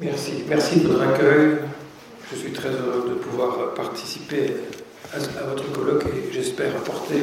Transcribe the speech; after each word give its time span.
Merci, 0.00 0.42
merci 0.48 0.80
de 0.80 0.88
votre 0.88 1.02
accueil. 1.02 1.58
Je 2.28 2.36
suis 2.36 2.50
très 2.50 2.70
heureux 2.70 3.10
de 3.10 3.14
pouvoir 3.14 3.74
participer 3.74 4.56
à, 5.12 5.44
votre 5.44 5.70
colloque 5.70 6.06
et 6.06 6.32
j'espère 6.32 6.74
apporter 6.74 7.22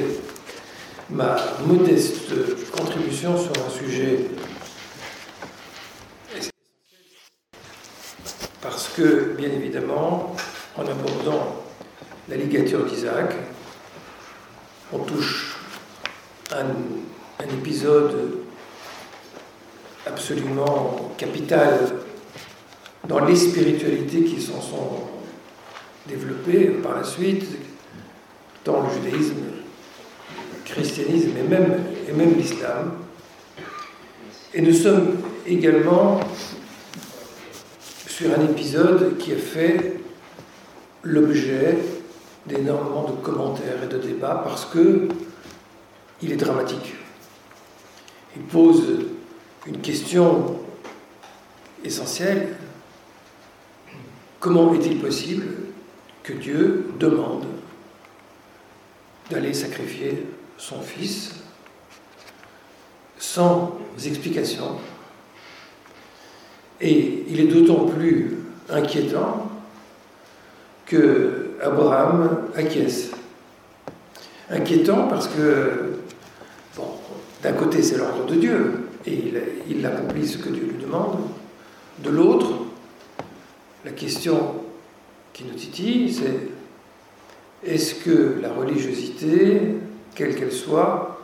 ma 1.09 1.35
modeste 1.65 2.31
contribution 2.71 3.37
sur 3.37 3.51
un 3.51 3.69
sujet 3.69 4.19
parce 8.61 8.87
que, 8.95 9.33
bien 9.37 9.49
évidemment, 9.49 10.33
en 10.77 10.83
abordant 10.83 11.65
la 12.29 12.37
ligature 12.37 12.85
d'Isaac, 12.85 13.35
on 14.93 14.99
touche 14.99 15.57
un, 16.53 16.67
un 17.43 17.49
épisode 17.49 18.37
absolument 20.07 21.11
capital 21.17 22.00
dans 23.07 23.25
les 23.25 23.35
spiritualités 23.35 24.23
qui 24.23 24.41
s'en 24.41 24.61
sont 24.61 25.03
développées 26.07 26.67
par 26.83 26.95
la 26.95 27.03
suite, 27.03 27.45
dans 28.63 28.81
le 28.81 28.89
judaïsme, 28.93 29.35
le 29.35 30.63
christianisme 30.65 31.31
et 31.37 32.13
même, 32.13 32.35
l'islam. 32.37 32.93
Et 34.53 34.61
nous 34.61 34.73
sommes 34.73 35.17
également 35.47 36.19
sur 38.07 38.37
un 38.37 38.43
épisode 38.45 39.17
qui 39.17 39.33
a 39.33 39.37
fait 39.37 39.99
l'objet 41.03 41.77
d'énormément 42.45 43.09
de 43.09 43.23
commentaires 43.23 43.83
et 43.83 43.87
de 43.87 43.97
débats 43.97 44.41
parce 44.43 44.65
que 44.65 45.07
il 46.21 46.31
est 46.31 46.35
dramatique. 46.35 46.93
Il 48.35 48.43
pose 48.43 48.83
une 49.65 49.79
question 49.79 50.59
essentielle. 51.83 52.55
Comment 54.41 54.73
est-il 54.73 54.97
possible 54.97 55.45
que 56.23 56.33
Dieu 56.33 56.87
demande 56.99 57.45
d'aller 59.29 59.53
sacrifier 59.53 60.25
son 60.57 60.81
fils 60.81 61.35
sans 63.19 63.77
explication 64.03 64.77
Et 66.81 67.23
il 67.29 67.39
est 67.39 67.47
d'autant 67.47 67.85
plus 67.85 68.39
inquiétant 68.67 69.47
que 70.87 71.51
Abraham 71.61 72.47
acquiesce. 72.55 73.11
Inquiétant 74.49 75.07
parce 75.07 75.27
que, 75.27 75.99
d'un 77.43 77.53
côté 77.53 77.83
c'est 77.83 77.97
l'ordre 77.97 78.25
de 78.25 78.35
Dieu, 78.37 78.89
et 79.05 79.33
il, 79.69 79.85
accomplit 79.85 80.27
ce 80.27 80.39
que 80.39 80.49
Dieu 80.49 80.63
lui 80.63 80.83
demande. 80.83 81.19
De 82.03 82.09
l'autre, 82.09 82.60
la 83.85 83.91
question 83.91 84.55
qui 85.33 85.43
nous 85.45 85.53
titille, 85.53 86.13
c'est 86.13 86.49
est-ce 87.63 87.95
que 87.95 88.39
la 88.41 88.51
religiosité, 88.53 89.61
quelle 90.15 90.35
qu'elle 90.35 90.51
soit, 90.51 91.23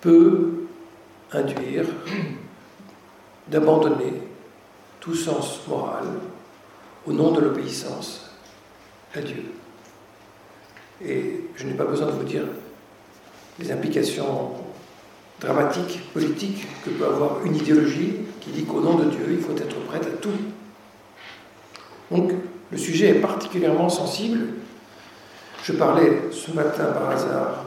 peut 0.00 0.66
induire 1.32 1.86
d'abandonner 3.48 4.12
tout 5.00 5.14
sens 5.14 5.60
moral 5.68 6.06
au 7.06 7.12
nom 7.12 7.32
de 7.32 7.40
l'obéissance 7.40 8.30
à 9.14 9.20
Dieu. 9.20 9.44
Et 11.04 11.40
je 11.56 11.66
n'ai 11.66 11.74
pas 11.74 11.84
besoin 11.84 12.06
de 12.06 12.12
vous 12.12 12.24
dire 12.24 12.44
les 13.58 13.70
implications 13.70 14.52
dramatique, 15.40 16.00
politique 16.12 16.66
que 16.84 16.90
peut 16.90 17.06
avoir 17.06 17.44
une 17.44 17.56
idéologie 17.56 18.14
qui 18.40 18.50
dit 18.50 18.64
qu'au 18.64 18.80
nom 18.80 18.94
de 18.94 19.10
Dieu, 19.10 19.26
il 19.30 19.38
faut 19.38 19.52
être 19.52 19.76
prêt 19.86 19.98
à 19.98 20.16
tout. 20.20 20.30
Donc 22.10 22.32
le 22.70 22.78
sujet 22.78 23.10
est 23.10 23.20
particulièrement 23.20 23.88
sensible. 23.88 24.54
Je 25.62 25.72
parlais 25.72 26.24
ce 26.30 26.50
matin 26.52 26.86
par 26.86 27.10
hasard 27.10 27.64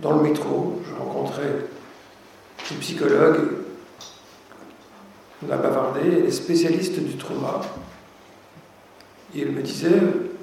dans 0.00 0.16
le 0.16 0.22
métro, 0.22 0.82
je 0.88 0.94
rencontrais 0.94 1.66
une 2.70 2.76
psychologue, 2.78 3.40
on 5.46 5.52
a 5.52 5.56
bavardé, 5.56 6.00
elle 6.04 6.26
est 6.26 6.30
spécialiste 6.30 7.00
du 7.00 7.16
trauma, 7.16 7.60
et 9.34 9.42
elle 9.42 9.52
me 9.52 9.62
disait, 9.62 10.00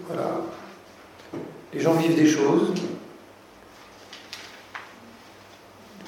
voilà, 0.08 0.42
les 1.74 1.80
gens 1.80 1.94
vivent 1.94 2.16
des 2.16 2.28
choses, 2.28 2.74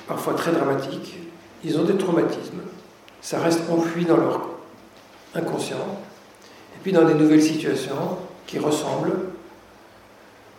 parfois 0.08 0.34
très 0.34 0.52
dramatiques, 0.52 1.18
ils 1.64 1.78
ont 1.78 1.84
des 1.84 1.98
traumatismes, 1.98 2.62
ça 3.22 3.40
reste 3.40 3.62
enfoui 3.70 4.06
dans 4.06 4.18
leur 4.18 4.50
inconscient, 5.34 6.00
puis 6.84 6.92
dans 6.92 7.06
des 7.06 7.14
nouvelles 7.14 7.42
situations 7.42 8.18
qui 8.46 8.60
ressemblent, 8.60 9.14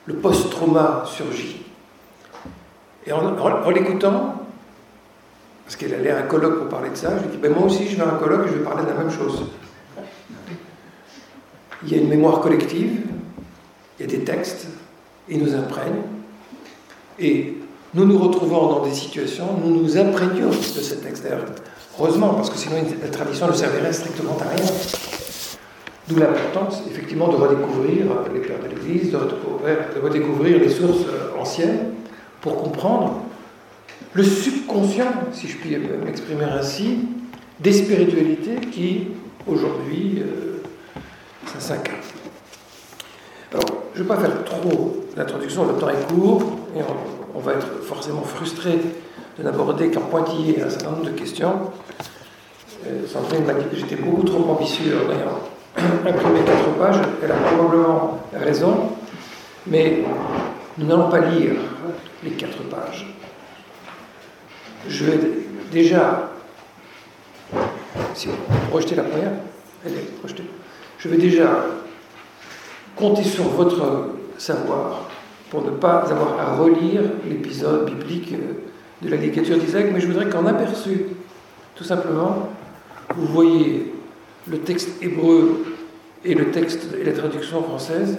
le 0.07 0.15
post-trauma 0.15 1.05
surgit. 1.07 1.63
Et 3.07 3.13
en, 3.13 3.71
l'écoutant, 3.71 4.47
parce 5.65 5.77
qu'elle 5.77 5.95
allait 5.95 6.11
à 6.11 6.19
un 6.19 6.23
colloque 6.23 6.61
pour 6.61 6.69
parler 6.69 6.91
de 6.91 6.97
ça, 6.97 7.19
je 7.19 7.25
lui 7.25 7.33
dis, 7.33 7.37
ben 7.37 7.53
moi 7.53 7.67
aussi 7.67 7.87
je 7.87 7.97
vais 7.97 8.03
à 8.03 8.09
un 8.09 8.17
colloque 8.17 8.47
et 8.47 8.49
je 8.49 8.55
vais 8.55 8.65
parler 8.65 8.83
de 8.85 8.89
la 8.89 8.95
même 8.95 9.11
chose. 9.11 9.45
Il 11.83 11.93
y 11.93 11.95
a 11.95 11.99
une 11.99 12.09
mémoire 12.09 12.41
collective, 12.41 13.03
il 13.99 14.07
y 14.07 14.09
a 14.09 14.19
des 14.19 14.25
textes, 14.25 14.67
ils 15.29 15.39
nous 15.39 15.55
imprègnent, 15.55 16.03
et 17.19 17.59
nous 17.93 18.07
nous 18.07 18.19
retrouvons 18.19 18.69
dans 18.69 18.87
des 18.87 18.95
situations, 18.95 19.49
nous 19.63 19.83
nous 19.83 19.99
imprégnons 19.99 20.49
de 20.49 20.53
ce 20.53 20.95
texte. 20.95 21.27
Heureusement, 21.99 22.35
parce 22.35 22.49
que 22.49 22.57
sinon 22.57 22.77
la 23.03 23.09
tradition 23.09 23.47
ne 23.47 23.53
servirait 23.53 23.93
strictement 23.93 24.37
à 24.41 24.57
rien. 24.57 24.67
D'où 26.09 26.17
l'importance, 26.17 26.83
effectivement, 26.91 27.29
de 27.29 27.37
redécouvrir 27.37 28.05
les 28.33 28.41
pères 28.41 28.59
de 28.63 28.69
l'Église, 28.69 29.11
de 29.11 30.01
redécouvrir, 30.01 30.59
les 30.59 30.69
sources 30.69 31.07
euh, 31.09 31.41
anciennes, 31.41 31.95
pour 32.43 32.63
comprendre 32.63 33.23
le 34.13 34.23
subconscient, 34.23 35.13
si 35.33 35.49
je 35.49 35.57
puis 35.57 35.77
m'exprimer 36.05 36.45
ainsi, 36.45 36.99
des 37.59 37.73
spiritualités 37.73 38.57
qui, 38.71 39.09
aujourd'hui, 39.47 40.23
euh. 40.23 40.51
Alors, 43.53 43.65
je 43.95 44.03
ne 44.03 44.05
vais 44.05 44.09
pas 44.09 44.21
faire 44.21 44.45
trop 44.45 45.05
d'introduction, 45.17 45.67
le 45.67 45.75
temps 45.75 45.89
est 45.89 46.13
court, 46.13 46.43
et 46.77 46.81
on, 47.35 47.39
va 47.39 47.53
être 47.53 47.83
forcément 47.83 48.23
frustré 48.23 48.73
de 49.39 49.43
n'aborder 49.43 49.91
qu'en 49.91 50.01
pointillé 50.01 50.63
un 50.63 50.71
certain 50.71 50.91
nombre 50.91 51.05
de 51.05 51.11
questions. 51.11 51.71
Euh, 52.87 53.07
Sandrine 53.07 53.45
m'a 53.45 53.55
dit 53.55 53.67
que 53.71 53.77
j'étais 53.77 53.97
beaucoup 53.97 54.25
trop 54.25 54.51
ambitieux 54.51 54.97
en 55.07 55.13
ayant 55.13 55.39
imprimé 56.07 56.41
quatre 56.45 56.71
pages. 56.79 57.01
Elle 57.23 57.33
a 57.33 57.35
probablement 57.35 58.21
raison, 58.33 58.91
mais 59.67 60.05
nous 60.79 60.87
n'allons 60.87 61.09
pas 61.09 61.21
lire 61.21 61.53
les 62.23 62.31
quatre 62.31 62.63
pages. 62.65 63.07
Je 64.89 65.05
vais 65.05 65.19
déjà, 65.73 66.31
si 68.15 68.29
vous 68.29 68.35
projetez 68.71 68.95
la 68.95 69.05
première, 69.05 69.33
elle 69.85 69.93
est 69.93 70.19
projetée. 70.19 70.45
Je 70.99 71.09
vais 71.09 71.17
déjà 71.17 71.67
compter 72.97 73.25
sur 73.25 73.45
votre 73.45 74.11
savoir 74.39 75.09
pour 75.51 75.63
ne 75.63 75.71
pas 75.71 76.05
avoir 76.11 76.39
à 76.39 76.57
relire 76.57 77.03
l'épisode 77.29 77.87
biblique 77.87 78.33
euh, 78.33 78.65
de 79.03 79.09
la 79.09 79.17
ligature 79.17 79.59
d'Isaac, 79.59 79.87
mais 79.93 80.01
je 80.01 80.07
voudrais 80.07 80.29
qu'en 80.29 80.47
aperçu, 80.47 81.07
tout 81.75 81.85
simplement, 81.85 82.49
vous 83.15 83.27
voyez 83.27 83.94
le 84.49 84.59
texte 84.59 85.03
hébreu 85.03 85.65
et 86.25 86.35
le 86.35 86.51
texte 86.51 86.89
et 86.99 87.05
la 87.05 87.13
traduction 87.13 87.63
française, 87.63 88.19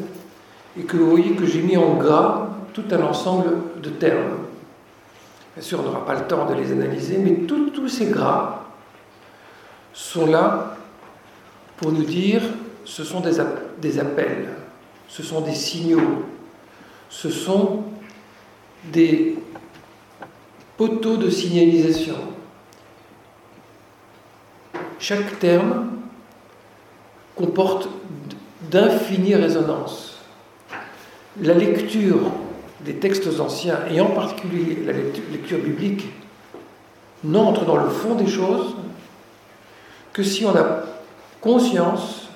et 0.77 0.83
que 0.83 0.97
vous 0.97 1.09
voyez 1.09 1.35
que 1.35 1.45
j'ai 1.45 1.61
mis 1.61 1.77
en 1.77 1.95
gras 1.95 2.49
tout 2.73 2.83
un 2.91 3.01
ensemble 3.01 3.81
de 3.81 3.89
termes. 3.89 4.37
Bien 5.55 5.63
sûr, 5.63 5.79
on 5.79 5.83
n'aura 5.83 6.05
pas 6.05 6.15
le 6.15 6.27
temps 6.27 6.45
de 6.45 6.53
les 6.53 6.71
analyser, 6.71 7.17
mais 7.17 7.47
tous 7.47 7.87
ces 7.87 8.07
gras 8.07 8.65
sont 9.93 10.25
là 10.25 10.75
pour 11.77 11.91
nous 11.91 12.03
dire 12.03 12.41
ce 12.83 13.03
sont 13.03 13.21
des, 13.21 13.37
des 13.81 13.99
appels, 13.99 14.49
ce 15.07 15.23
sont 15.23 15.41
des 15.41 15.55
signaux, 15.55 16.25
ce 17.09 17.29
sont 17.29 17.83
des 18.91 19.37
poteaux 20.77 21.17
de 21.17 21.29
signalisation. 21.29 22.17
Chaque 24.99 25.39
terme 25.39 25.94
comporte 27.35 27.89
d'infinies 28.71 29.35
résonances. 29.35 30.17
La 31.41 31.53
lecture 31.53 32.31
des 32.85 32.95
textes 32.95 33.27
anciens, 33.39 33.79
et 33.91 33.99
en 33.99 34.07
particulier 34.11 34.77
la 34.85 34.93
lecture 34.93 35.59
biblique, 35.59 36.05
n'entre 37.23 37.65
dans 37.65 37.77
le 37.77 37.89
fond 37.89 38.15
des 38.15 38.27
choses 38.27 38.75
que 40.13 40.23
si 40.23 40.45
on 40.45 40.55
a 40.55 40.83
conscience 41.41 42.29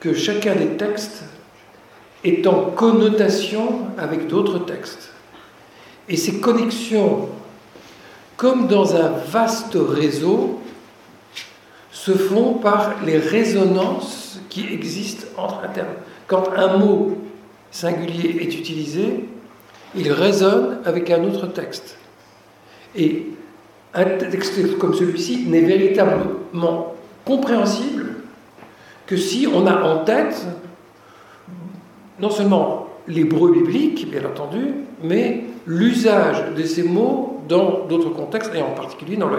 que 0.00 0.14
chacun 0.14 0.54
des 0.54 0.76
textes 0.76 1.24
est 2.24 2.46
en 2.46 2.70
connotation 2.70 3.86
avec 3.98 4.28
d'autres 4.28 4.58
textes. 4.60 5.12
Et 6.08 6.16
ces 6.16 6.40
connexions, 6.40 7.28
comme 8.36 8.68
dans 8.68 8.96
un 8.96 9.08
vaste 9.08 9.76
réseau, 9.76 10.61
se 12.04 12.10
font 12.10 12.54
par 12.54 12.96
les 13.06 13.16
résonances 13.16 14.40
qui 14.48 14.66
existent 14.72 15.24
entre 15.36 15.60
un 15.62 15.68
terme. 15.68 15.94
Quand 16.26 16.52
un 16.56 16.76
mot 16.76 17.16
singulier 17.70 18.38
est 18.40 18.58
utilisé, 18.58 19.28
il 19.94 20.10
résonne 20.10 20.80
avec 20.84 21.10
un 21.10 21.22
autre 21.22 21.46
texte. 21.46 21.96
Et 22.96 23.26
un 23.94 24.04
texte 24.04 24.78
comme 24.78 24.94
celui-ci 24.94 25.46
n'est 25.46 25.60
véritablement 25.60 26.94
compréhensible 27.24 28.16
que 29.06 29.16
si 29.16 29.46
on 29.46 29.64
a 29.68 29.82
en 29.82 29.98
tête 29.98 30.44
non 32.18 32.30
seulement 32.30 32.88
l'hébreu 33.06 33.52
biblique, 33.52 34.10
bien 34.10 34.24
entendu, 34.24 34.74
mais 35.04 35.44
l'usage 35.66 36.52
de 36.56 36.64
ces 36.64 36.82
mots 36.82 37.44
dans 37.48 37.86
d'autres 37.86 38.10
contextes, 38.10 38.52
et 38.56 38.62
en 38.62 38.72
particulier 38.72 39.16
dans 39.16 39.28
le, 39.28 39.36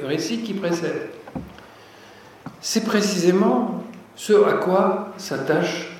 le 0.00 0.06
récit 0.06 0.38
qui 0.42 0.54
précède. 0.54 1.10
C'est 2.60 2.84
précisément 2.84 3.82
ce 4.16 4.32
à 4.44 4.54
quoi 4.54 5.12
s'attache 5.16 5.90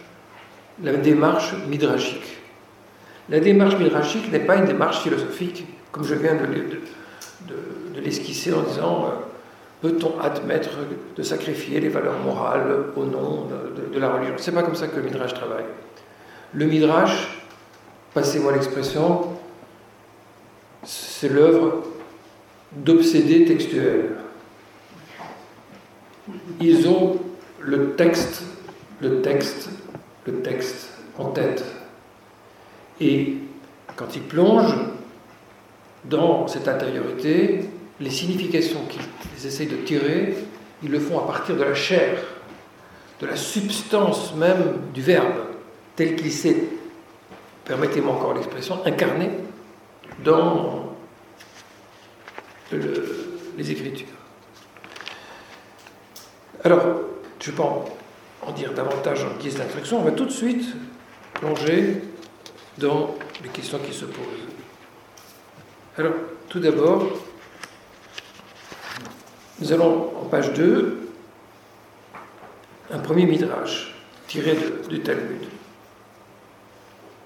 la 0.82 0.94
démarche 0.94 1.54
midrashique. 1.68 2.38
La 3.28 3.40
démarche 3.40 3.76
midrashique 3.78 4.30
n'est 4.30 4.40
pas 4.40 4.56
une 4.56 4.66
démarche 4.66 5.00
philosophique, 5.00 5.66
comme 5.92 6.04
je 6.04 6.14
viens 6.14 6.34
de, 6.34 8.00
l'esquisser 8.00 8.52
en 8.52 8.62
disant 8.62 9.06
euh, 9.06 9.08
peut-on 9.82 10.18
admettre 10.20 10.70
de 11.16 11.22
sacrifier 11.22 11.80
les 11.80 11.88
valeurs 11.88 12.18
morales 12.18 12.86
au 12.96 13.04
nom 13.04 13.46
de, 13.92 13.98
la 13.98 14.10
religion? 14.10 14.34
C'est 14.38 14.52
pas 14.52 14.62
comme 14.62 14.74
ça 14.74 14.88
que 14.88 14.96
le 14.96 15.02
midrash 15.02 15.34
travaille. 15.34 15.64
Le 16.54 16.66
midrash, 16.66 17.42
passez-moi 18.14 18.52
l'expression, 18.52 19.28
c'est 20.82 21.28
l'œuvre 21.28 21.82
d'obsédés 22.72 23.44
textuels. 23.44 24.10
Ils 26.60 26.88
ont 26.88 27.18
le 27.60 27.92
texte, 27.92 28.42
le 29.00 29.22
texte, 29.22 29.70
le 30.26 30.40
texte 30.42 30.90
en 31.18 31.26
tête. 31.26 31.64
Et 33.00 33.36
quand 33.96 34.14
ils 34.14 34.22
plongent 34.22 34.78
dans 36.04 36.46
cette 36.48 36.68
intériorité, 36.68 37.68
les 38.00 38.10
significations 38.10 38.80
qu'ils 38.88 39.46
essayent 39.46 39.66
de 39.66 39.76
tirer, 39.76 40.34
ils 40.82 40.90
le 40.90 40.98
font 40.98 41.18
à 41.18 41.26
partir 41.26 41.56
de 41.56 41.62
la 41.62 41.74
chair, 41.74 42.18
de 43.20 43.26
la 43.26 43.36
substance 43.36 44.34
même 44.34 44.80
du 44.94 45.02
verbe, 45.02 45.34
tel 45.96 46.16
qu'il 46.16 46.32
s'est, 46.32 46.64
permettez-moi 47.64 48.14
encore 48.14 48.34
l'expression, 48.34 48.78
incarné 48.86 49.30
dans 50.24 50.96
les 52.72 53.70
Écritures. 53.70 54.19
Alors, 56.62 56.82
je 57.40 57.50
ne 57.50 57.56
vais 57.56 57.62
pas 57.62 57.84
en 58.46 58.52
dire 58.52 58.72
davantage 58.74 59.24
en 59.24 59.38
guise 59.40 59.56
d'instruction, 59.56 60.00
on 60.00 60.04
va 60.04 60.10
tout 60.10 60.26
de 60.26 60.30
suite 60.30 60.66
plonger 61.34 62.02
dans 62.76 63.14
les 63.42 63.48
questions 63.48 63.78
qui 63.78 63.94
se 63.94 64.04
posent. 64.04 64.46
Alors, 65.96 66.12
tout 66.50 66.60
d'abord, 66.60 67.04
nous 69.60 69.72
allons 69.72 70.12
en 70.20 70.24
page 70.26 70.52
2, 70.52 71.08
un 72.90 72.98
premier 72.98 73.24
midrash 73.24 73.94
tiré 74.26 74.56
du 74.88 75.00
Talmud. 75.00 75.46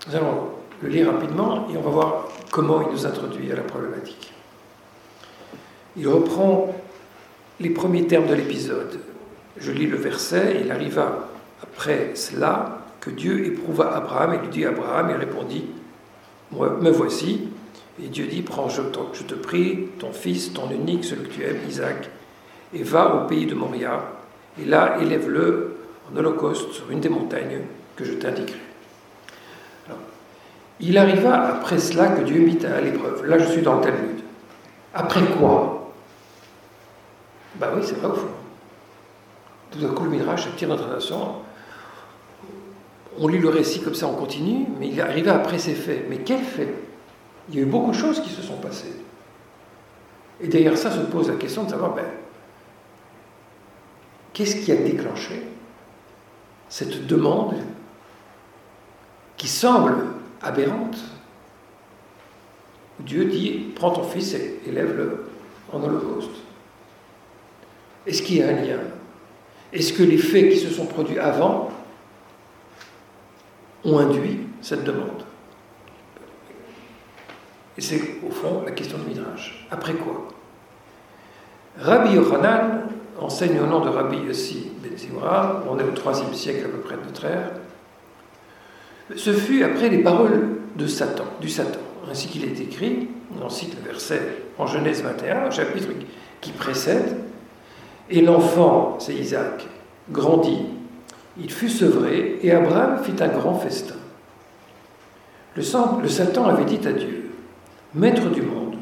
Nous 0.07 0.15
allons 0.15 0.49
le 0.81 0.89
lire 0.89 1.13
rapidement 1.13 1.69
et 1.73 1.77
on 1.77 1.81
va 1.81 1.91
voir 1.91 2.29
comment 2.53 2.83
il 2.83 2.93
nous 2.93 3.07
introduit 3.07 3.51
à 3.51 3.57
la 3.57 3.63
problématique. 3.63 4.33
Il 5.97 6.07
reprend 6.09 6.75
les 7.61 7.71
premiers 7.71 8.07
termes 8.07 8.27
de 8.27 8.35
l'épisode. 8.35 9.01
Je 9.59 9.71
lis 9.71 9.87
le 9.87 9.97
verset, 9.97 10.61
il 10.65 10.71
arriva 10.71 11.29
après 11.63 12.13
cela 12.15 12.79
que 13.01 13.11
Dieu 13.11 13.47
éprouva 13.47 13.95
Abraham 13.95 14.35
et 14.35 14.39
lui 14.39 14.49
dit 14.49 14.65
Abraham, 14.65 15.11
il 15.11 15.17
répondit 15.17 15.65
Me 16.53 16.91
voici. 16.91 17.49
Et 18.03 18.09
Dieu 18.09 18.27
dit 18.27 18.43
Prends, 18.43 18.69
je, 18.69 18.83
je 19.13 19.23
te 19.23 19.35
prie, 19.35 19.89
ton 19.99 20.13
fils, 20.13 20.53
ton 20.53 20.71
unique, 20.71 21.05
celui 21.05 21.29
que 21.29 21.35
tu 21.35 21.43
aimes, 21.45 21.61
Isaac, 21.69 22.11
et 22.73 22.83
va 22.83 23.15
au 23.15 23.27
pays 23.29 23.47
de 23.47 23.55
Moria, 23.55 24.03
et 24.61 24.65
là 24.65 24.99
élève-le 25.01 25.77
en 26.11 26.17
holocauste 26.17 26.73
sur 26.73 26.91
une 26.91 27.01
des 27.01 27.09
montagnes 27.09 27.61
que 27.97 28.05
je 28.05 28.15
t'indiquerai. 28.15 28.59
Il 30.81 30.99
arriva 30.99 31.35
après 31.47 31.79
cela 31.79 32.09
que 32.09 32.23
Dieu 32.23 32.41
mit 32.41 32.59
à 32.67 32.81
l'épreuve. 32.81 33.25
Là, 33.27 33.39
je 33.39 33.45
suis 33.45 33.63
dans 33.63 33.77
le 33.77 33.83
Talmud. 33.83 34.21
Après 34.93 35.23
quoi? 35.39 35.93
Ben 37.57 37.69
oui, 37.77 37.83
c'est 37.85 37.95
vrai 37.95 38.09
au 38.09 38.15
fond. 38.15 38.34
D'un 39.81 39.89
coup, 39.89 40.05
le 40.05 40.67
notre 40.67 40.85
attention. 40.85 41.37
On 43.19 43.29
lit 43.29 43.39
le 43.39 43.49
récit 43.49 43.81
comme 43.81 43.95
ça, 43.95 44.07
on 44.07 44.15
continue, 44.15 44.67
mais 44.79 44.89
il 44.89 44.99
est 44.99 45.03
arrivé 45.03 45.31
après 45.31 45.59
ces 45.59 45.75
faits. 45.75 46.07
Mais 46.09 46.19
quels 46.19 46.43
faits? 46.43 46.75
Il 47.49 47.57
y 47.57 47.59
a 47.59 47.63
eu 47.63 47.67
beaucoup 47.67 47.91
de 47.91 47.97
choses 47.97 48.21
qui 48.21 48.31
se 48.31 48.43
sont 48.43 48.57
passées. 48.57 48.93
Et 50.41 50.49
derrière 50.49 50.77
ça 50.77 50.91
se 50.91 50.99
pose 51.01 51.29
la 51.29 51.37
question 51.37 51.65
de 51.65 51.71
savoir, 51.71 51.95
ben, 51.95 52.05
Qu'est-ce 54.35 54.57
qui 54.57 54.73
a 54.73 54.77
déclenché 54.77 55.47
cette 56.69 57.07
demande 57.07 57.55
qui 59.37 59.47
semble 59.47 59.95
aberrante? 60.43 60.99
Dieu 62.99 63.27
dit 63.27 63.73
Prends 63.77 63.93
ton 63.93 64.03
fils 64.03 64.35
et 64.35 64.61
élève-le 64.67 65.27
en 65.73 65.83
holocauste. 65.83 66.31
Est-ce 68.07 68.23
qu'il 68.23 68.39
y 68.39 68.43
a 68.43 68.49
un 68.49 68.53
lien? 68.53 68.81
Est-ce 69.75 69.93
que 69.93 70.05
les 70.05 70.19
faits 70.19 70.51
qui 70.51 70.59
se 70.59 70.71
sont 70.71 70.87
produits 70.87 71.19
avant 71.19 71.69
ont 73.85 73.99
induit 73.99 74.39
cette 74.63 74.85
demande? 74.85 75.25
Et 77.77 77.81
c'est 77.81 78.01
au 78.25 78.31
fond 78.31 78.63
la 78.65 78.71
question 78.71 78.99
de 78.99 79.03
Midrash. 79.03 79.67
Après 79.73 79.95
quoi? 79.95 80.29
Rabbi 81.77 82.15
Yochanan 82.15 82.83
enseigne 83.19 83.61
au 83.61 83.67
nom 83.67 83.81
de 83.81 83.89
Rabbi 83.89 84.19
Yossi 84.19 84.71
Ben 84.81 84.97
Zimra, 84.97 85.65
on 85.69 85.77
est 85.81 85.83
au 85.83 86.13
IIIe 86.13 86.37
siècle 86.37 86.67
à 86.67 86.69
peu 86.69 86.79
près 86.79 86.97
de 86.97 87.03
notre 87.03 87.25
ère. 87.25 87.51
Ce 89.17 89.33
fut 89.33 89.65
après 89.65 89.89
les 89.89 89.99
paroles 89.99 90.59
de 90.77 90.87
Satan, 90.87 91.25
du 91.41 91.49
Satan, 91.49 91.81
ainsi 92.09 92.29
qu'il 92.29 92.45
est 92.45 92.61
écrit, 92.61 93.09
on 93.43 93.49
cite 93.49 93.75
le 93.75 93.91
verset 93.91 94.21
en 94.57 94.69
Genèse 94.69 95.03
21, 95.03 95.51
chapitre 95.51 95.89
qui 96.41 96.53
précède, 96.53 97.24
et 98.11 98.21
l'enfant, 98.21 98.97
c'est 98.99 99.15
Isaac, 99.15 99.67
grandit, 100.11 100.67
il 101.39 101.51
fut 101.51 101.69
sevré, 101.69 102.39
et 102.43 102.53
Abraham 102.53 103.03
fit 103.03 103.23
un 103.23 103.29
grand 103.29 103.55
festin. 103.55 103.95
Le, 105.57 105.63
Satan 105.63 106.47
avait 106.47 106.65
dit 106.65 106.87
à 106.87 106.93
Dieu, 106.93 107.31
Maître 107.95 108.29
du 108.29 108.43
monde, 108.43 108.77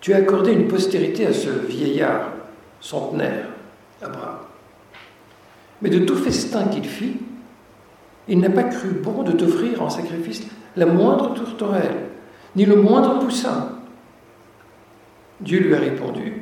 tu 0.00 0.14
as 0.14 0.18
accordé 0.18 0.52
une 0.52 0.68
postérité 0.68 1.26
à 1.26 1.32
ce 1.32 1.50
vieillard 1.50 2.32
centenaire, 2.80 3.48
Abraham. 4.02 4.38
Mais 5.82 5.90
de 5.90 5.98
tout 6.00 6.16
festin 6.16 6.64
qu'il 6.64 6.84
fit, 6.84 7.18
il 8.28 8.40
n'a 8.40 8.50
pas 8.50 8.64
cru 8.64 8.88
bon 8.88 9.22
de 9.22 9.32
t'offrir 9.32 9.82
en 9.82 9.90
sacrifice 9.90 10.42
la 10.76 10.86
moindre 10.86 11.34
tourterelle, 11.34 12.06
ni 12.56 12.64
le 12.64 12.76
moindre 12.76 13.18
poussin. 13.18 13.72
Dieu 15.40 15.60
lui 15.60 15.74
a 15.74 15.78
répondu 15.78 16.35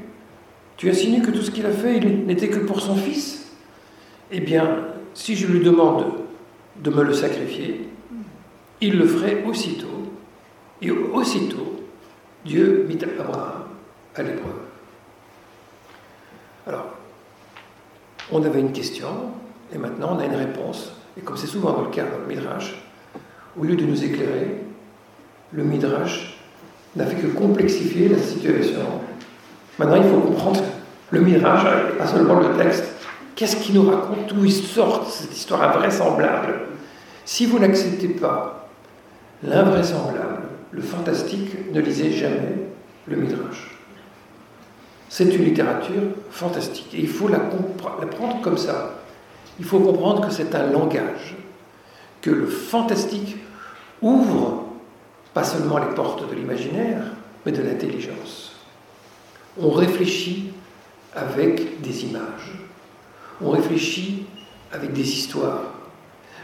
Tu 0.77 0.91
insinues 0.91 1.23
que 1.23 1.31
tout 1.31 1.43
ce 1.43 1.51
qu'il 1.51 1.67
a 1.67 1.71
fait 1.71 2.01
n'était 2.01 2.49
que 2.49 2.59
pour 2.59 2.81
son 2.81 2.97
fils? 2.97 3.53
Eh 4.31 4.41
bien, 4.41 4.79
si 5.15 5.37
je 5.37 5.47
lui 5.47 5.61
demande 5.61 6.07
de 6.83 6.91
me 6.91 7.03
le 7.03 7.15
sacrifier, 7.15 7.89
il 8.81 8.99
le 8.99 9.07
ferait 9.07 9.45
aussitôt. 9.45 9.87
Et 10.83 10.91
aussitôt, 10.91 11.81
Dieu 12.45 12.85
mit 12.89 12.99
Abraham 13.03 13.65
à 14.17 14.23
l'épreuve. 14.23 14.53
Alors, 16.67 16.87
on 18.33 18.43
avait 18.43 18.61
une 18.61 18.73
question, 18.73 19.09
et 19.73 19.79
maintenant 19.79 20.17
on 20.17 20.19
a 20.19 20.27
une 20.27 20.35
réponse. 20.35 20.93
Et 21.17 21.21
comme 21.21 21.37
c'est 21.37 21.47
souvent 21.47 21.81
le 21.81 21.91
cas 21.91 22.05
dans 22.05 22.19
le 22.19 22.27
Midrash, 22.27 22.75
au 23.57 23.65
lieu 23.65 23.77
de 23.77 23.85
nous 23.85 24.03
éclairer, 24.03 24.63
le 25.53 25.63
Midrash 25.63 26.39
n'a 26.97 27.07
fait 27.07 27.17
que 27.17 27.29
complexifier 27.29 28.09
la 28.09 28.19
situation. 28.19 29.01
Maintenant, 29.79 29.97
il 29.97 30.05
faut 30.05 30.21
comprendre 30.21 30.61
le 31.11 31.21
Midrash, 31.21 31.65
pas 31.99 32.07
seulement 32.07 32.41
le 32.41 32.57
texte. 32.57 32.85
Qu'est-ce 33.35 33.57
qu'il 33.57 33.75
nous 33.75 33.91
raconte? 33.91 34.29
D'où 34.29 34.45
il 34.45 34.53
sort 34.53 35.07
cette 35.11 35.37
histoire 35.37 35.63
invraisemblable? 35.63 36.61
Si 37.25 37.47
vous 37.47 37.59
n'acceptez 37.59 38.09
pas 38.09 38.69
l'invraisemblable, 39.43 40.43
le 40.71 40.83
fantastique, 40.83 41.73
ne 41.73 41.81
lisez 41.81 42.13
jamais 42.13 42.69
le 43.07 43.17
Midrash. 43.17 43.77
C'est 45.09 45.25
une 45.25 45.45
littérature 45.45 46.03
fantastique. 46.31 46.95
Et 46.95 47.01
il 47.01 47.09
faut 47.09 47.29
la, 47.29 47.39
la 48.01 48.07
prendre 48.07 48.41
comme 48.41 48.59
ça. 48.59 48.91
Il 49.59 49.65
faut 49.65 49.79
comprendre 49.81 50.27
que 50.27 50.33
c'est 50.33 50.55
un 50.55 50.71
langage, 50.71 51.37
que 52.21 52.31
le 52.31 52.47
fantastique 52.47 53.37
ouvre 54.03 54.65
pas 55.33 55.45
seulement 55.45 55.79
les 55.79 55.95
portes 55.95 56.29
de 56.29 56.35
l'imaginaire, 56.35 57.03
mais 57.45 57.53
de 57.53 57.63
l'intelligence. 57.63 58.44
On 59.61 59.71
réfléchit 59.71 60.53
avec 61.15 61.81
des 61.81 62.05
images. 62.05 62.53
On 63.41 63.51
réfléchit 63.51 64.27
avec 64.73 64.93
des 64.93 65.09
histoires. 65.09 65.73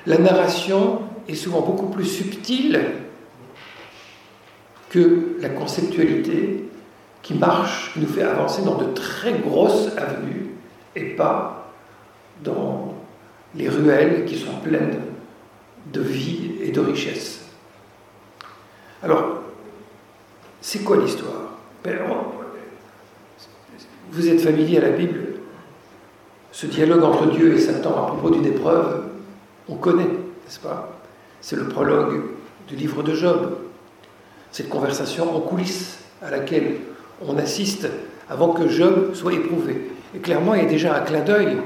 La 0.07 0.19
narration 0.19 1.03
est 1.29 1.35
souvent 1.35 1.61
beaucoup 1.61 1.89
plus 1.89 2.05
subtile 2.05 2.81
que 4.89 5.37
la 5.41 5.49
conceptualité 5.49 6.65
qui 7.23 7.35
marche, 7.35 7.93
qui 7.93 8.01
nous 8.01 8.09
fait 8.09 8.23
avancer 8.23 8.63
dans 8.63 8.77
de 8.77 8.93
très 8.93 9.35
grosses 9.35 9.89
avenues 9.97 10.51
et 10.97 11.15
pas 11.17 11.73
dans 12.43 12.95
les 13.55 13.69
ruelles 13.69 14.25
qui 14.25 14.39
sont 14.39 14.55
pleines 14.63 15.01
de 15.93 16.01
vie 16.01 16.53
et 16.63 16.71
de 16.71 16.81
richesse. 16.81 17.41
Alors, 19.03 19.43
c'est 20.61 20.81
quoi 20.85 20.99
l'histoire? 20.99 21.59
Ben, 21.83 21.99
Vous 24.13 24.29
êtes 24.29 24.41
familier 24.41 24.79
à 24.79 24.81
la 24.81 24.91
Bible. 24.91 25.21
Ce 26.51 26.67
dialogue 26.67 27.05
entre 27.05 27.27
Dieu 27.27 27.55
et 27.55 27.61
Satan 27.61 27.91
à 27.91 28.07
propos 28.09 28.31
d'une 28.31 28.45
épreuve, 28.45 29.05
on 29.69 29.77
connaît, 29.77 30.03
n'est-ce 30.03 30.59
pas? 30.59 30.99
C'est 31.41 31.55
le 31.55 31.69
prologue 31.69 32.23
du 32.67 32.75
livre 32.75 33.05
de 33.05 33.15
Job. 33.15 33.59
Cette 34.51 34.69
conversation 34.69 35.37
en 35.37 35.41
coulisses 35.41 36.01
à 36.23 36.31
laquelle 36.31 36.79
on 37.25 37.39
assiste 37.39 37.87
avant 38.29 38.49
que 38.49 38.67
Job 38.67 39.15
soit 39.15 39.33
éprouvé. 39.33 39.93
Et 40.17 40.19
clairement, 40.19 40.55
il 40.55 40.65
y 40.65 40.67
a 40.67 40.69
déjà 40.69 40.97
un 40.97 41.03
clin 41.03 41.21
d'œil 41.21 41.59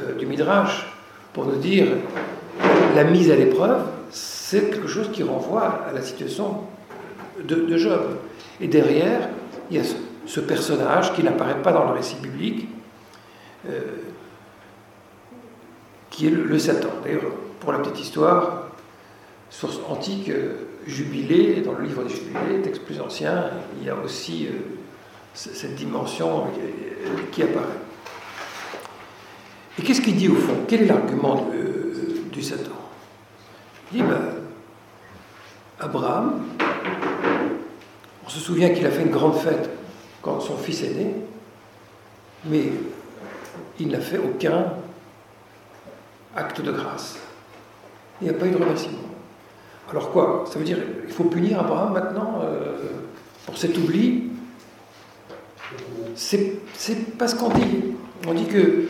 euh, 0.00 0.14
du 0.16 0.26
Midrash 0.26 0.88
pour 1.32 1.46
nous 1.46 1.56
dire 1.56 1.86
la 2.96 3.04
mise 3.04 3.30
à 3.30 3.36
l'épreuve, 3.36 3.82
c'est 4.10 4.70
quelque 4.70 4.88
chose 4.88 5.10
qui 5.12 5.22
renvoie 5.22 5.84
à 5.88 5.92
la 5.92 6.02
situation 6.02 6.62
de, 7.44 7.76
Job. 7.76 8.00
Et 8.60 8.66
derrière, 8.66 9.28
il 9.70 9.76
y 9.76 9.80
a 9.80 9.84
ce, 9.84 9.94
personnage 10.40 11.12
qui 11.14 11.22
n'apparaît 11.22 11.60
pas 11.62 11.72
dans 11.72 11.84
le 11.84 11.92
récit 11.92 12.16
biblique, 12.16 12.68
euh, 13.68 13.80
qui 16.10 16.26
est 16.26 16.30
le, 16.30 16.58
Satan. 16.58 16.90
D'ailleurs, 17.02 17.22
pour 17.60 17.72
la 17.72 17.78
petite 17.78 18.00
histoire, 18.00 18.68
source 19.50 19.80
antique, 19.88 20.28
euh, 20.28 20.54
Jubilé, 20.86 21.62
dans 21.62 21.72
le 21.72 21.84
livre 21.84 22.04
des 22.04 22.14
Jubilés, 22.14 22.60
texte 22.62 22.82
plus 22.82 23.00
ancien, 23.00 23.50
il 23.80 23.86
y 23.86 23.90
a 23.90 23.96
aussi 23.96 24.46
euh, 24.46 24.50
cette 25.32 25.74
dimension 25.74 26.44
qui 27.32 27.42
apparaît. 27.42 27.64
Et 29.78 29.82
qu'est-ce 29.82 30.02
qu'il 30.02 30.16
dit 30.16 30.28
au 30.28 30.34
fond? 30.34 30.56
Quel 30.68 30.82
est 30.82 30.86
l'argument 30.86 31.48
du 32.30 32.42
Satan? 32.42 32.70
Il 33.92 34.02
dit, 34.02 34.08
ben, 34.08 34.34
Abraham, 35.80 36.42
on 38.24 38.28
se 38.28 38.38
souvient 38.38 38.70
qu'il 38.70 38.86
a 38.86 38.90
fait 38.90 39.02
une 39.02 39.10
grande 39.10 39.36
fête 39.36 39.70
quand 40.24 40.40
son 40.40 40.56
fils 40.56 40.82
est 40.82 40.94
né, 40.94 41.14
mais 42.46 42.72
il 43.78 43.88
n'a 43.88 44.00
fait 44.00 44.18
aucun 44.18 44.72
acte 46.34 46.60
de 46.62 46.72
grâce. 46.72 47.18
Il 48.20 48.28
n'y 48.28 48.34
a 48.34 48.38
pas 48.38 48.46
eu 48.46 48.50
de 48.50 48.56
remerciement. 48.56 48.98
Alors 49.90 50.10
quoi 50.10 50.44
Ça 50.50 50.58
veut 50.58 50.64
dire 50.64 50.78
qu'il 51.04 51.12
faut 51.12 51.24
punir 51.24 51.60
Abraham 51.60 51.92
maintenant 51.92 52.40
euh, 52.42 52.76
pour 53.44 53.58
cet 53.58 53.76
oubli? 53.76 54.30
C'est 56.14 57.18
pas 57.18 57.28
ce 57.28 57.34
qu'on 57.34 57.50
dit. 57.50 57.94
On 58.26 58.32
dit 58.32 58.46
que 58.46 58.88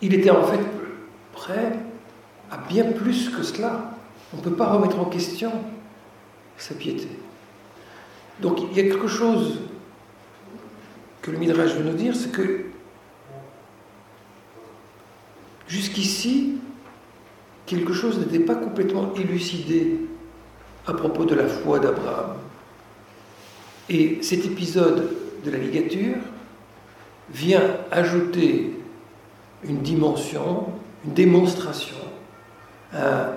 il 0.00 0.14
était 0.14 0.30
en 0.30 0.42
fait 0.44 0.60
prêt 1.32 1.72
à 2.50 2.56
bien 2.56 2.84
plus 2.92 3.28
que 3.28 3.42
cela. 3.42 3.92
On 4.32 4.38
ne 4.38 4.42
peut 4.42 4.54
pas 4.54 4.72
remettre 4.72 4.98
en 4.98 5.04
question 5.04 5.52
sa 6.56 6.74
piété. 6.74 7.08
Donc 8.42 8.60
il 8.60 8.76
y 8.76 8.80
a 8.80 8.90
quelque 8.90 9.06
chose 9.06 9.60
que 11.22 11.30
le 11.30 11.38
Midrash 11.38 11.74
veut 11.74 11.84
nous 11.84 11.96
dire, 11.96 12.14
c'est 12.16 12.32
que 12.32 12.64
jusqu'ici, 15.68 16.58
quelque 17.66 17.92
chose 17.92 18.18
n'était 18.18 18.44
pas 18.44 18.56
complètement 18.56 19.14
élucidé 19.14 20.00
à 20.88 20.92
propos 20.92 21.24
de 21.24 21.36
la 21.36 21.46
foi 21.46 21.78
d'Abraham. 21.78 22.34
Et 23.88 24.18
cet 24.22 24.44
épisode 24.44 25.08
de 25.44 25.50
la 25.50 25.58
ligature 25.58 26.16
vient 27.30 27.76
ajouter 27.92 28.72
une 29.62 29.82
dimension, 29.82 30.66
une 31.04 31.14
démonstration, 31.14 31.94
un 32.92 33.36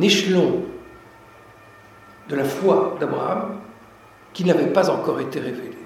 échelon 0.00 0.64
de 2.28 2.34
la 2.34 2.44
foi 2.44 2.96
d'Abraham 2.98 3.61
qui 4.32 4.44
n'avait 4.44 4.66
pas 4.66 4.90
encore 4.90 5.20
été 5.20 5.40
révélé. 5.40 5.76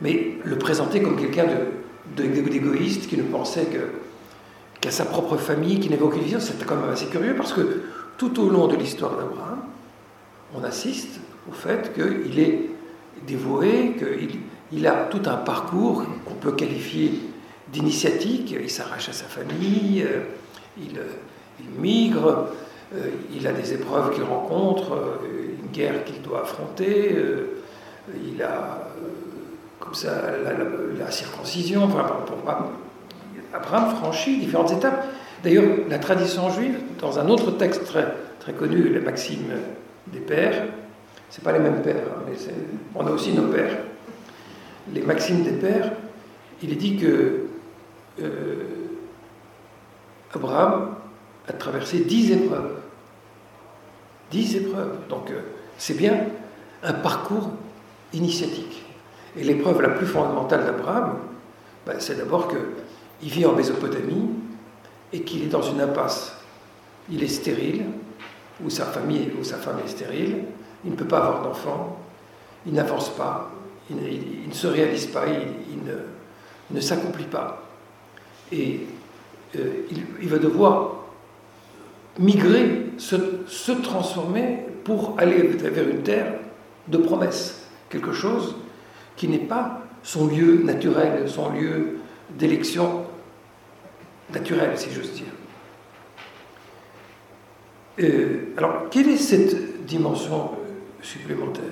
Mais 0.00 0.38
le 0.44 0.56
présenter 0.58 1.02
comme 1.02 1.16
quelqu'un 1.16 1.46
d'égoïste 2.16 3.08
qui 3.08 3.16
ne 3.16 3.22
pensait 3.22 3.66
qu'à 4.80 4.90
sa 4.90 5.04
propre 5.04 5.36
famille, 5.36 5.80
qui 5.80 5.90
n'avait 5.90 6.02
aucune 6.02 6.22
vision, 6.22 6.40
c'était 6.40 6.64
quand 6.64 6.76
même 6.76 6.90
assez 6.90 7.06
curieux 7.06 7.34
parce 7.34 7.52
que 7.52 7.82
tout 8.16 8.40
au 8.40 8.48
long 8.48 8.66
de 8.66 8.76
l'histoire 8.76 9.16
d'Abraham, 9.16 9.60
on 10.54 10.62
assiste 10.64 11.20
au 11.48 11.52
fait 11.52 11.92
qu'il 11.94 12.38
est 12.38 12.70
dévoué, 13.26 13.94
qu'il 13.98 14.40
il 14.70 14.86
a 14.86 15.06
tout 15.10 15.22
un 15.26 15.36
parcours 15.36 16.04
qu'on 16.24 16.34
peut 16.34 16.52
qualifier 16.52 17.12
d'initiatique, 17.72 18.54
il 18.60 18.70
s'arrache 18.70 19.08
à 19.08 19.12
sa 19.12 19.24
famille, 19.24 20.02
euh, 20.02 20.24
il, 20.78 20.98
il 21.60 21.80
migre, 21.80 22.48
euh, 22.94 23.10
il 23.34 23.46
a 23.46 23.52
des 23.52 23.74
épreuves 23.74 24.14
qu'il 24.14 24.24
rencontre, 24.24 24.92
euh, 24.92 25.16
guerre 25.72 26.04
qu'il 26.04 26.22
doit 26.22 26.42
affronter, 26.42 27.16
il 28.14 28.42
a 28.42 28.88
comme 29.80 29.94
ça 29.94 30.10
la, 30.98 31.10
circoncision, 31.10 31.84
enfin, 31.84 32.06
Abraham 33.54 33.96
franchit 33.96 34.38
différentes 34.38 34.72
étapes. 34.72 35.06
D'ailleurs, 35.42 35.64
la 35.88 35.98
tradition 35.98 36.50
juive, 36.50 36.78
dans 37.00 37.18
un 37.18 37.28
autre 37.28 37.52
texte 37.52 37.84
très, 37.84 38.06
très 38.40 38.52
connu, 38.52 38.88
les 38.88 39.00
Maximes 39.00 39.52
des 40.08 40.20
pères, 40.20 40.64
c'est 41.30 41.44
pas 41.44 41.52
les 41.52 41.58
mêmes 41.58 41.82
pères, 41.82 41.96
hein, 41.96 42.22
mais 42.26 42.36
on 42.94 43.06
a 43.06 43.10
aussi 43.10 43.32
nos 43.32 43.48
pères. 43.48 43.78
Les 44.92 45.02
Maximes 45.02 45.42
des 45.42 45.52
pères, 45.52 45.92
il 46.62 46.72
est 46.72 46.76
dit 46.76 46.96
que 46.96 47.46
euh, 48.20 48.54
Abraham 50.34 50.96
a 51.46 51.52
traversé 51.52 52.00
dix 52.00 52.32
épreuves. 52.32 52.76
Dix 54.30 54.56
épreuves. 54.56 54.96
Donc 55.08 55.30
euh, 55.30 55.40
c'est 55.78 55.96
bien 55.96 56.26
un 56.82 56.92
parcours 56.92 57.50
initiatique. 58.12 58.84
Et 59.36 59.44
l'épreuve 59.44 59.80
la 59.80 59.90
plus 59.90 60.06
fondamentale 60.06 60.64
d'Abraham, 60.64 61.18
ben, 61.86 61.96
c'est 61.98 62.16
d'abord 62.16 62.48
qu'il 62.48 63.30
vit 63.30 63.46
en 63.46 63.52
Mésopotamie 63.52 64.30
et 65.12 65.22
qu'il 65.22 65.42
est 65.44 65.48
dans 65.48 65.62
une 65.62 65.80
impasse. 65.80 66.36
Il 67.10 67.22
est 67.22 67.28
stérile, 67.28 67.84
ou 68.62 68.70
sa 68.70 68.84
famille 68.84 69.30
femme 69.44 69.78
est 69.84 69.88
stérile, 69.88 70.44
il 70.84 70.90
ne 70.90 70.96
peut 70.96 71.06
pas 71.06 71.18
avoir 71.18 71.42
d'enfant, 71.42 71.98
il 72.66 72.72
n'avance 72.72 73.10
pas, 73.10 73.50
il, 73.90 74.48
ne 74.48 74.54
se 74.54 74.66
réalise 74.66 75.06
pas, 75.06 75.24
il, 75.26 76.74
ne 76.74 76.80
s'accomplit 76.80 77.24
pas. 77.24 77.62
Et 78.52 78.80
euh, 79.56 79.86
il, 80.20 80.28
va 80.28 80.38
devoir 80.38 80.96
migrer, 82.18 82.86
se, 82.98 83.72
transformer 83.72 84.66
pour 84.84 85.14
aller 85.18 85.42
vers 85.42 85.88
une 85.88 86.02
terre 86.02 86.34
de 86.88 86.98
promesse, 86.98 87.62
quelque 87.88 88.12
chose 88.12 88.56
qui 89.16 89.28
n'est 89.28 89.38
pas 89.38 89.82
son 90.02 90.26
lieu 90.28 90.62
naturel, 90.62 91.28
son 91.28 91.50
lieu 91.50 91.98
d'élection 92.30 93.04
naturel, 94.32 94.78
si 94.78 94.90
j'ose 94.92 95.12
dire. 95.12 95.26
Euh, 98.00 98.54
alors, 98.56 98.88
quelle 98.90 99.08
est 99.08 99.16
cette 99.16 99.84
dimension 99.84 100.52
euh, 100.52 101.02
supplémentaire? 101.02 101.64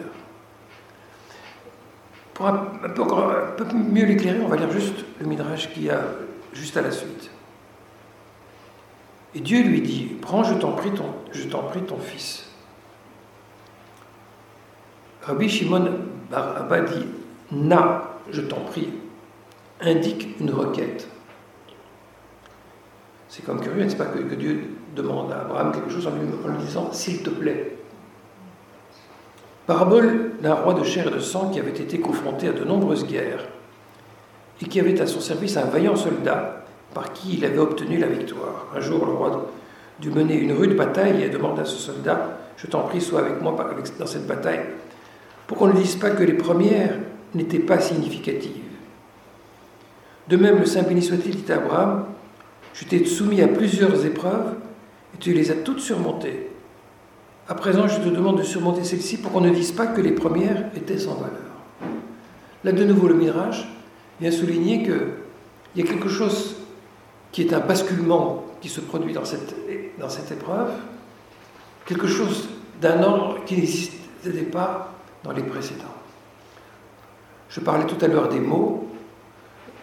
Pour 2.35 2.49
un, 2.49 2.57
peu, 2.95 3.03
un 3.03 3.53
peu 3.57 3.65
mieux 3.75 4.05
l'éclairer, 4.05 4.41
on 4.45 4.49
va 4.49 4.57
lire 4.57 4.71
juste 4.71 5.05
le 5.21 5.27
midrash 5.27 5.73
qui 5.73 5.89
a 5.89 6.03
juste 6.53 6.77
à 6.77 6.83
la 6.83 6.91
suite. 6.91 7.26
Et 9.37 9.41
Dieu 9.41 9.63
lui 9.63 9.83
dit, 9.83 10.09
prends, 10.23 10.43
je 10.45 10.55
t'en 10.55 10.73
prie, 10.73 10.91
ton, 10.93 11.13
prie 11.69 11.83
ton 11.83 11.99
fils. 11.99 12.47
Rabbi 15.21 15.47
Shimon 15.47 15.91
Bar 16.31 16.57
Abba 16.57 16.81
dit, 16.81 17.05
na, 17.53 18.15
je 18.31 18.41
t'en 18.41 18.61
prie, 18.61 18.89
indique 19.83 20.41
une 20.41 20.51
requête. 20.51 21.07
C'est 23.29 23.45
comme 23.45 23.61
curieux, 23.61 23.85
n'est-ce 23.85 23.97
pas, 23.97 24.07
que, 24.07 24.35
Dieu 24.35 24.71
demande 24.95 25.31
à 25.31 25.43
Abraham 25.43 25.71
quelque 25.71 25.91
chose 25.91 26.07
en 26.07 26.13
lui, 26.13 26.27
en 26.43 26.49
lui 26.49 26.65
disant, 26.65 26.91
s'il 26.93 27.23
te 27.23 27.29
plaît. 27.29 27.77
Parabole 29.67 30.31
d'un 30.41 30.55
roi 30.55 30.73
de 30.73 30.83
chair 30.83 31.09
et 31.09 31.11
de 31.11 31.21
sang 31.21 31.51
qui 31.51 31.61
avait 31.61 31.79
été 31.79 32.01
confronté 32.01 32.49
à 32.49 32.53
de 32.53 32.65
nombreuses 32.65 33.07
guerres 33.07 33.45
et 34.63 34.65
qui 34.65 34.81
avait 34.81 34.99
à 34.99 35.07
son 35.07 35.21
service 35.21 35.59
un 35.59 35.67
vaillant 35.67 35.97
soldat 35.97 36.66
par 36.97 37.13
qui 37.13 37.35
il 37.37 37.45
avait 37.45 37.59
obtenu 37.59 37.99
la 37.99 38.07
victoire. 38.07 38.69
Un 38.75 38.81
jour, 38.81 39.05
le 39.05 39.13
roi 39.13 39.53
dut 40.01 40.11
mener 40.11 40.35
une 40.35 40.53
rude 40.53 40.75
bataille 40.75 41.23
et 41.23 41.29
demanda 41.29 41.61
à 41.61 41.65
ce 41.67 41.77
soldat 41.77 42.39
Je 42.57 42.67
t'en 42.67 42.85
prie, 42.85 43.03
sois 43.03 43.21
avec 43.21 43.43
moi 43.43 43.55
dans 43.99 44.07
cette 44.07 44.27
bataille, 44.27 44.61
pour 45.47 45.59
qu'on 45.59 45.67
ne 45.67 45.75
dise 45.75 45.97
pas 45.97 46.09
que 46.09 46.23
les 46.23 46.33
premières 46.33 46.95
n'était 47.35 47.59
pas 47.59 47.81
significative. 47.81 48.63
De 50.29 50.39
même, 50.39 50.59
le 50.59 50.65
Saint 50.65 50.85
béni 50.85 51.03
soit-il 51.03 51.37
dit 51.37 51.53
à 51.53 51.57
Abraham, 51.57 52.07
je 52.73 52.87
t'ai 52.87 53.05
soumis 53.05 53.43
à 53.43 53.49
plusieurs 53.49 54.07
épreuves 54.07 54.55
et 55.15 55.19
tu 55.19 55.35
les 55.35 55.51
as 55.51 55.57
toutes 55.57 55.81
surmontées. 55.81 56.49
À 57.47 57.55
présent, 57.55 57.89
je 57.89 58.01
te 58.01 58.09
demande 58.09 58.39
de 58.39 58.43
surmonter 58.43 58.85
celles-ci 58.85 59.19
pour 59.19 59.33
qu'on 59.33 59.43
ne 59.43 59.51
dise 59.51 59.73
pas 59.73 59.87
que 59.87 60.01
les 60.01 60.13
premières 60.13 60.65
étaient 60.75 60.99
sans 60.99 61.17
valeur. 61.17 61.53
Là, 62.65 62.73
de 62.73 62.85
nouveau, 62.85 63.09
le 63.09 63.15
Mirage 63.15 63.69
vient 64.19 64.31
souligner 64.31 64.83
qu'il 64.83 64.97
y 65.77 65.83
a 65.83 65.85
quelque 65.85 66.09
chose 66.09 66.56
qui 67.37 67.43
est 67.43 67.53
un 67.53 67.61
basculement 67.61 68.47
qui 68.63 68.71
se 68.71 68.81
produit 68.81 69.13
dans 69.13 69.27
cette, 69.27 69.53
épreuve, 70.33 70.71
quelque 71.85 72.07
chose 72.07 72.49
d'un 72.81 73.03
ordre 73.03 73.45
qui 73.45 73.57
n'existait 73.57 74.45
pas 74.51 74.95
dans 75.23 75.33
les 75.33 75.43
précédents. 75.43 75.85
Je 77.51 77.61
parlais 77.61 77.85
tout 77.85 78.03
à 78.03 78.09
l'heure 78.09 78.31
des 78.31 78.41
mots, 78.41 78.89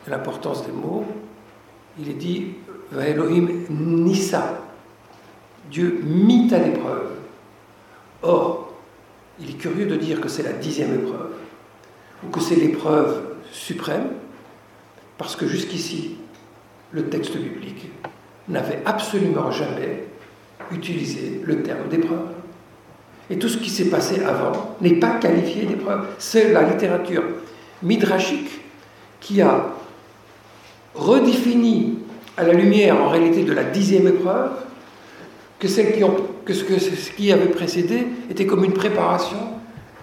de 0.08 0.10
l'importance 0.10 0.66
des 0.66 0.72
mots. 0.72 1.06
Il 2.00 2.10
est 2.10 2.16
dit 2.16 2.56
Va 2.92 3.08
Elohim 3.08 3.48
Nissa. 3.70 4.60
Dieu 5.70 6.02
mit 6.04 6.52
à 6.52 6.58
l'épreuve. 6.58 7.12
Or, 8.24 8.74
il 9.40 9.52
est 9.52 9.60
curieux 9.60 9.86
de 9.86 9.96
dire 9.96 10.22
que 10.22 10.28
c'est 10.28 10.42
la 10.42 10.54
dixième 10.54 10.96
épreuve, 10.96 11.34
ou 12.26 12.32
que 12.32 12.40
c'est 12.40 12.56
l'épreuve 12.56 13.22
suprême, 13.52 14.10
parce 15.20 15.36
que 15.36 15.46
jusqu'ici, 15.46 16.18
le 16.94 17.06
texte 17.06 17.36
biblique 17.36 17.92
n'avait 18.48 18.80
absolument 18.86 19.52
jamais 19.52 20.06
utilisé 20.72 21.42
le 21.44 21.64
terme 21.64 21.90
d'épreuve. 21.90 22.30
Et 23.30 23.38
tout 23.38 23.50
ce 23.50 23.58
qui 23.58 23.70
s'est 23.70 23.90
passé 23.90 24.24
avant 24.24 24.76
n'est 24.82 24.96
pas 24.96 25.18
qualifié 25.20 25.66
d'épreuve. 25.66 26.08
C'est 26.20 26.52
la 26.52 26.64
littérature 26.64 27.24
midrashique 27.82 28.62
qui 29.20 29.42
a 29.42 29.74
redéfini 30.94 32.00
à 32.38 32.44
la 32.44 32.54
lumière 32.54 33.02
en 33.02 33.10
réalité 33.10 33.44
de 33.44 33.54
la 33.54 33.64
dixième 33.64 34.08
épreuve 34.08 34.52
que, 35.60 35.68
qui 35.68 36.04
ont, 36.04 36.16
que, 36.46 36.54
ce, 36.54 36.64
que 36.64 36.78
ce 36.80 37.12
qui 37.12 37.32
avait 37.32 37.48
précédé 37.48 38.08
était 38.30 38.46
comme 38.46 38.64
une 38.64 38.74
préparation 38.74 39.38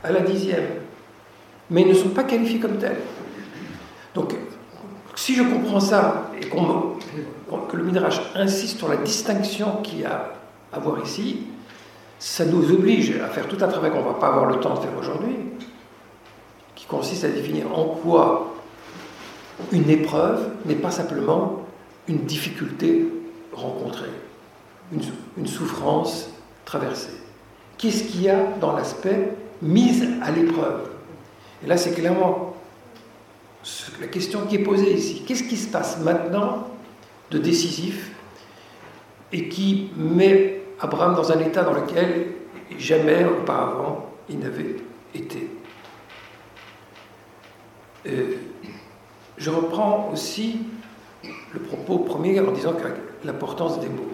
à 0.02 0.10
la 0.10 0.20
dixième. 0.20 0.64
Mais 1.70 1.82
ils 1.82 1.88
ne 1.88 1.94
sont 1.94 2.08
pas 2.08 2.24
qualifiés 2.24 2.58
comme 2.58 2.78
tels. 2.78 2.96
Donc, 4.14 4.34
si 5.20 5.34
je 5.34 5.42
comprends 5.42 5.80
ça 5.80 6.30
et 6.40 6.46
que 6.46 7.76
le 7.76 7.84
Midrash 7.84 8.22
insiste 8.34 8.78
sur 8.78 8.88
la 8.88 8.96
distinction 8.96 9.82
qu'il 9.82 10.00
y 10.00 10.04
a 10.06 10.32
à 10.72 10.78
voir 10.78 11.04
ici, 11.04 11.42
ça 12.18 12.46
nous 12.46 12.72
oblige 12.72 13.20
à 13.20 13.26
faire 13.26 13.46
tout 13.46 13.58
un 13.60 13.68
travail 13.68 13.90
qu'on 13.90 13.98
ne 13.98 14.04
va 14.04 14.14
pas 14.14 14.28
avoir 14.28 14.46
le 14.46 14.58
temps 14.60 14.72
de 14.72 14.80
faire 14.80 14.96
aujourd'hui, 14.98 15.36
qui 16.74 16.86
consiste 16.86 17.24
à 17.24 17.28
définir 17.28 17.66
en 17.78 17.84
quoi 17.84 18.54
une 19.72 19.90
épreuve 19.90 20.52
n'est 20.64 20.74
pas 20.74 20.90
simplement 20.90 21.66
une 22.08 22.24
difficulté 22.24 23.06
rencontrée, 23.52 24.08
une, 25.36 25.46
souffrance 25.46 26.30
traversée. 26.64 27.20
Qu'est-ce 27.76 28.04
qu'il 28.04 28.22
y 28.22 28.30
a 28.30 28.38
dans 28.58 28.72
l'aspect 28.72 29.34
mise 29.60 30.08
à 30.22 30.30
l'épreuve? 30.30 30.88
Et 31.62 31.66
là, 31.66 31.76
c'est 31.76 31.92
clairement 31.92 32.49
la 34.00 34.06
question 34.06 34.46
qui 34.46 34.56
est 34.56 34.62
posée 34.62 34.94
ici. 34.94 35.22
Qu'est-ce 35.26 35.44
qui 35.44 35.56
se 35.56 35.68
passe 35.68 35.98
maintenant 35.98 36.68
de 37.30 37.38
décisif 37.38 38.10
et 39.32 39.48
qui 39.48 39.90
met 39.96 40.62
Abraham 40.80 41.14
dans 41.14 41.30
un 41.30 41.38
état 41.40 41.62
dans 41.62 41.74
lequel 41.74 42.32
jamais 42.78 43.24
auparavant 43.24 44.10
il 44.28 44.38
n'avait 44.38 44.76
été? 45.14 45.50
Euh, 48.06 48.36
je 49.36 49.50
reprends 49.50 50.10
aussi 50.12 50.60
le 51.52 51.60
propos 51.60 51.98
premier 51.98 52.40
en 52.40 52.50
disant 52.52 52.72
que 52.72 52.86
l'importance 53.26 53.78
des 53.80 53.88
mots. 53.88 54.12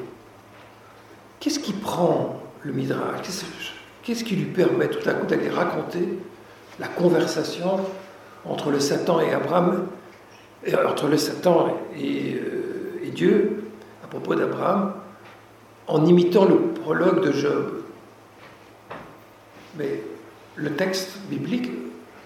Qu'est-ce 1.39 1.61
qui 1.61 1.73
prend 1.73 2.43
le 2.63 2.73
Midrash? 2.73 3.45
Qu'est-ce 4.03 4.25
qui 4.25 4.37
lui 4.37 4.47
permet 4.47 4.89
tout 4.89 5.09
à 5.09 5.15
coup 5.15 5.27
d'aller 5.27 5.49
raconter 5.49 6.19
la 6.79 6.89
conversation 6.89 7.81
entre 8.49 8.71
le 8.71 8.81
Satan 8.81 9.21
et 9.21 9.33
Abraham, 9.33 9.87
entre 10.89 11.09
le 11.09 11.17
Satan 11.17 11.69
euh, 11.97 13.05
et, 13.05 13.11
Dieu, 13.11 13.65
à 14.05 14.09
propos 14.09 14.35
d'Abraham, 14.35 14.93
en 15.87 16.05
imitant 16.05 16.45
le 16.45 16.57
prologue 16.81 17.25
de 17.25 17.33
Job 17.33 17.83
Mais 19.79 20.03
le 20.57 20.73
texte 20.73 21.19
biblique 21.31 21.71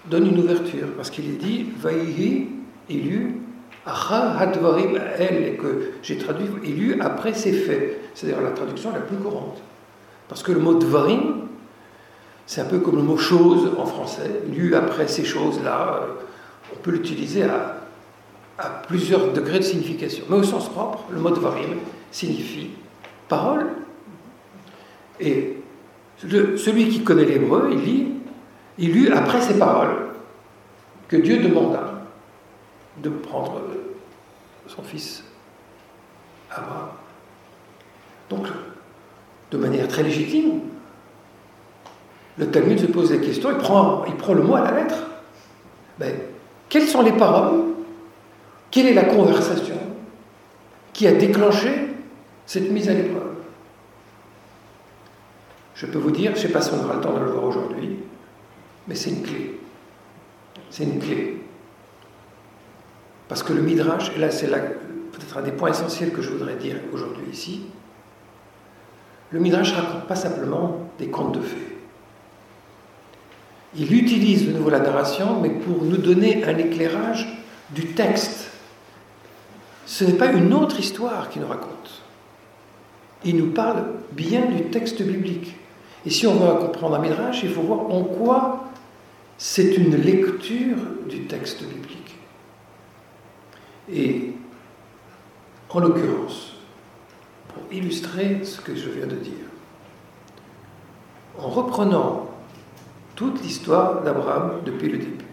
donne 0.05 0.27
une 0.27 0.39
ouverture, 0.39 0.87
parce 0.97 1.09
qu'il 1.09 1.25
est 1.25 1.37
dit 1.37 1.67
Vaïhi 1.79 2.49
élu, 2.89 3.37
Hadvarim 3.85 4.99
El, 5.17 5.57
que 5.57 5.91
j'ai 6.03 6.17
traduit 6.17 6.47
élu 6.63 6.99
après 7.01 7.33
ces 7.33 7.53
faits. 7.53 7.99
C'est-à-dire 8.13 8.41
la 8.41 8.51
traduction 8.51 8.91
la 8.91 8.99
plus 8.99 9.17
courante. 9.17 9.61
Parce 10.27 10.43
que 10.43 10.51
le 10.51 10.59
mot 10.59 10.75
Dvarim, 10.75 11.47
c'est 12.45 12.61
un 12.61 12.65
peu 12.65 12.79
comme 12.79 12.97
le 12.97 13.03
mot 13.03 13.17
chose 13.17 13.71
en 13.77 13.85
français. 13.85 14.41
Lu 14.47 14.75
après 14.75 15.07
ces 15.07 15.23
choses-là, 15.23 16.01
euh, 16.01 16.07
on 16.73 16.77
peut 16.79 16.91
l'utiliser 16.91 17.43
à, 17.43 17.77
plusieurs 18.87 19.33
degrés 19.33 19.59
de 19.59 19.63
signification. 19.63 20.25
Mais 20.29 20.35
au 20.35 20.43
sens 20.43 20.69
propre, 20.69 21.05
le 21.09 21.19
mot 21.19 21.31
Dvarim 21.31 21.79
signifie 22.11 22.69
parole. 23.27 23.67
Et 25.19 25.57
celui 26.17 26.89
qui 26.89 27.03
connaît 27.03 27.25
l'hébreu, 27.25 27.69
il 27.71 27.79
lit, 27.79 28.07
il 28.77 28.93
lut 28.93 29.11
après 29.11 29.41
ces 29.41 29.57
paroles 29.57 30.09
que 31.07 31.17
Dieu 31.17 31.37
demanda 31.37 32.03
de 32.97 33.09
prendre 33.09 33.57
euh, 33.57 33.93
son 34.67 34.83
fils 34.83 35.23
Abraham. 36.51 36.89
Donc, 38.29 38.47
de 39.51 39.57
manière 39.57 39.87
très 39.87 40.03
légitime, 40.03 40.61
le 42.37 42.49
Talmud 42.49 42.79
se 42.79 42.85
pose 42.85 43.11
la 43.11 43.17
question, 43.17 43.49
il 43.51 43.57
prend, 43.57 44.33
le 44.33 44.41
mot 44.41 44.55
à 44.55 44.61
la 44.61 44.71
lettre. 44.71 44.95
Mais 45.99 46.15
quelles 46.69 46.87
sont 46.87 47.01
les 47.01 47.11
paroles? 47.11 47.61
Quelle 48.69 48.87
est 48.87 48.93
la 48.93 49.03
conversation 49.03 49.75
qui 50.93 51.07
a 51.07 51.11
déclenché 51.11 51.89
cette 52.45 52.71
mise 52.71 52.89
à 52.89 52.93
l'épreuve? 52.93 53.35
Je 55.75 55.85
peux 55.85 55.97
vous 55.97 56.11
dire, 56.11 56.31
je 56.31 56.37
ne 56.37 56.41
sais 56.41 56.53
pas 56.53 56.61
si 56.61 56.71
on 56.73 56.83
aura 56.83 56.95
le 56.95 57.01
temps 57.01 57.13
de 57.13 57.19
le 57.19 57.31
voir 57.31 57.43
aujourd'hui, 57.43 57.97
mais 58.87 58.95
c'est 58.95 59.09
une 59.09 59.23
clé. 59.23 59.59
C'est 60.69 60.83
une 60.83 60.99
clé. 60.99 61.41
Parce 63.27 63.43
que 63.43 63.53
le 63.53 63.61
Midrash, 63.61 64.11
et 64.15 64.19
là 64.19 64.31
c'est 64.31 64.47
peut-être 64.47 65.37
un 65.37 65.41
des 65.41 65.51
points 65.51 65.69
essentiels 65.69 66.11
que 66.11 66.21
je 66.21 66.29
voudrais 66.29 66.55
dire 66.55 66.77
aujourd'hui 66.93 67.25
ici, 67.31 67.65
le 69.31 69.39
Midrash 69.39 69.73
raconte 69.73 70.07
pas 70.07 70.15
simplement 70.15 70.89
des 70.99 71.07
contes 71.07 71.35
de 71.35 71.41
fées. 71.41 71.70
Il 73.75 73.93
utilise 73.93 74.47
de 74.47 74.51
nouveau 74.51 74.69
la 74.69 74.79
narration, 74.79 75.39
mais 75.39 75.49
pour 75.49 75.83
nous 75.83 75.97
donner 75.97 76.43
un 76.43 76.57
éclairage 76.57 77.27
du 77.69 77.87
texte. 77.93 78.49
Ce 79.85 80.03
n'est 80.03 80.13
pas 80.13 80.31
une 80.31 80.53
autre 80.53 80.79
histoire 80.79 81.29
qu'il 81.29 81.41
nous 81.41 81.47
raconte. 81.47 82.01
Il 83.23 83.37
nous 83.37 83.51
parle 83.51 83.85
bien 84.11 84.45
du 84.45 84.63
texte 84.63 85.01
biblique. 85.01 85.55
Et 86.05 86.09
si 86.09 86.25
on 86.27 86.35
veut 86.35 86.59
comprendre 86.59 86.95
un 86.95 86.99
Midrash, 86.99 87.43
il 87.43 87.51
faut 87.51 87.61
voir 87.61 87.91
en 87.91 88.03
quoi 88.03 88.65
c'est 89.37 89.75
une 89.75 89.95
lecture 89.95 90.77
du 91.07 91.25
texte 91.25 91.63
biblique. 91.63 92.15
Et 93.91 94.33
en 95.69 95.79
l'occurrence, 95.79 96.53
pour 97.49 97.63
illustrer 97.71 98.43
ce 98.43 98.59
que 98.59 98.75
je 98.75 98.89
viens 98.89 99.07
de 99.07 99.15
dire, 99.15 99.33
en 101.39 101.47
reprenant 101.47 102.30
toute 103.21 103.43
l'histoire 103.43 104.01
d'Abraham 104.01 104.61
depuis 104.65 104.89
le 104.89 104.97
début, 104.97 105.25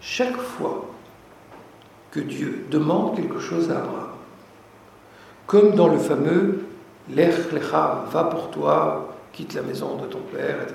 chaque 0.00 0.36
fois 0.36 0.84
que 2.10 2.18
Dieu 2.18 2.66
demande 2.68 3.14
quelque 3.14 3.38
chose 3.38 3.70
à 3.70 3.76
Abraham, 3.78 4.10
comme 5.46 5.76
dans 5.76 5.86
le 5.86 5.98
fameux 5.98 6.64
Lech 7.08 7.52
Lecha, 7.52 8.04
va 8.10 8.24
pour 8.24 8.50
toi, 8.50 9.16
quitte 9.32 9.54
la 9.54 9.62
maison 9.62 9.94
de 9.94 10.06
ton 10.06 10.18
père, 10.18 10.62
etc. 10.62 10.74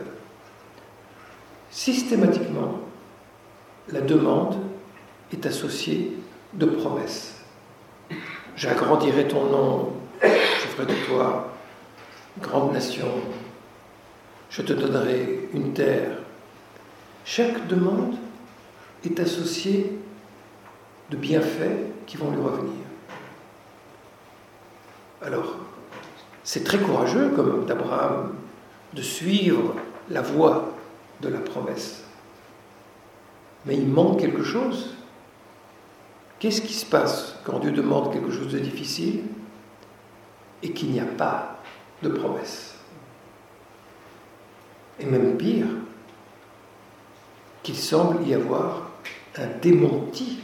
Systématiquement, 1.71 2.79
la 3.91 3.99
demande 3.99 4.55
est 5.33 5.45
associée 5.45 6.13
de 6.53 6.67
promesses. 6.67 7.35
J'agrandirai 8.55 9.27
ton 9.27 9.43
nom, 9.43 9.91
je 10.23 10.67
ferai 10.69 10.85
de 10.85 11.05
toi 11.05 11.49
grande 12.39 12.71
nation, 12.71 13.07
je 14.49 14.61
te 14.61 14.71
donnerai 14.71 15.44
une 15.55 15.73
terre. 15.73 16.17
Chaque 17.23 17.67
demande 17.67 18.15
est 19.03 19.19
associée 19.19 19.97
de 21.09 21.17
bienfaits 21.17 22.05
qui 22.05 22.17
vont 22.17 22.31
lui 22.31 22.41
revenir. 22.41 22.85
Alors, 25.21 25.55
c'est 26.43 26.63
très 26.63 26.77
courageux, 26.77 27.29
comme 27.29 27.65
d'Abraham, 27.65 28.35
de 28.93 29.01
suivre 29.01 29.75
la 30.09 30.21
voie 30.21 30.73
de 31.21 31.29
la 31.29 31.39
promesse. 31.39 32.03
Mais 33.65 33.75
il 33.75 33.87
manque 33.87 34.19
quelque 34.19 34.43
chose. 34.43 34.95
Qu'est-ce 36.37 36.61
qui 36.61 36.73
se 36.73 36.85
passe 36.85 37.35
quand 37.43 37.59
Dieu 37.59 37.71
demande 37.71 38.13
quelque 38.13 38.31
chose 38.31 38.51
de 38.51 38.59
difficile 38.59 39.23
et 40.61 40.71
qu'il 40.71 40.91
n'y 40.91 40.99
a 40.99 41.05
pas 41.05 41.57
de 42.03 42.09
promesse? 42.09 42.74
Et 44.99 45.05
même 45.05 45.37
pire, 45.37 45.67
qu'il 47.63 47.75
semble 47.75 48.27
y 48.27 48.33
avoir 48.33 48.91
un 49.37 49.47
démenti 49.61 50.39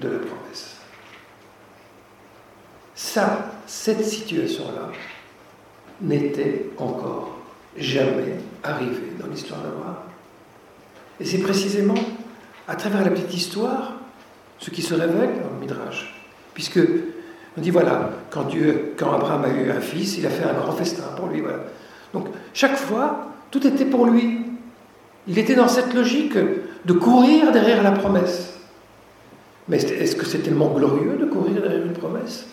de 0.00 0.08
la 0.08 0.18
promesse. 0.18 0.76
Ça, 2.94 3.50
cette 3.66 4.04
situation-là, 4.04 4.90
n'était 6.00 6.66
encore 6.78 7.38
jamais 7.76 8.36
arrivée 8.62 9.12
dans 9.18 9.26
l'histoire 9.26 9.60
d'Abraham. 9.60 9.96
Et 11.18 11.24
c'est 11.24 11.38
précisément 11.38 11.94
à 12.66 12.76
travers 12.76 13.04
la 13.04 13.10
petite 13.10 13.34
histoire 13.34 13.94
ce 14.58 14.70
qui 14.70 14.82
se 14.82 14.94
révèle 14.94 15.40
dans 15.42 15.50
le 15.54 15.60
Midrash. 15.60 16.14
Puisque 16.54 16.80
on 17.56 17.60
dit 17.60 17.70
voilà, 17.70 18.10
quand 18.30 19.12
Abraham 19.12 19.44
a 19.44 19.48
eu 19.48 19.70
un 19.70 19.80
fils, 19.80 20.18
il 20.18 20.26
a 20.26 20.30
fait 20.30 20.44
un 20.44 20.54
grand 20.54 20.72
festin 20.72 21.04
pour 21.16 21.28
lui. 21.28 21.40
Voilà. 21.40 21.58
Donc 22.12 22.26
chaque 22.52 22.76
fois, 22.76 23.32
tout 23.50 23.66
était 23.66 23.84
pour 23.84 24.06
lui. 24.06 24.40
Il 25.28 25.38
était 25.38 25.54
dans 25.54 25.68
cette 25.68 25.94
logique 25.94 26.36
de 26.84 26.92
courir 26.92 27.52
derrière 27.52 27.82
la 27.82 27.92
promesse. 27.92 28.54
Mais 29.68 29.78
est-ce 29.78 30.16
que 30.16 30.26
c'est 30.26 30.38
tellement 30.38 30.70
glorieux 30.70 31.16
de 31.20 31.26
courir 31.26 31.62
derrière 31.62 31.84
une 31.84 31.92
promesse? 31.92 32.46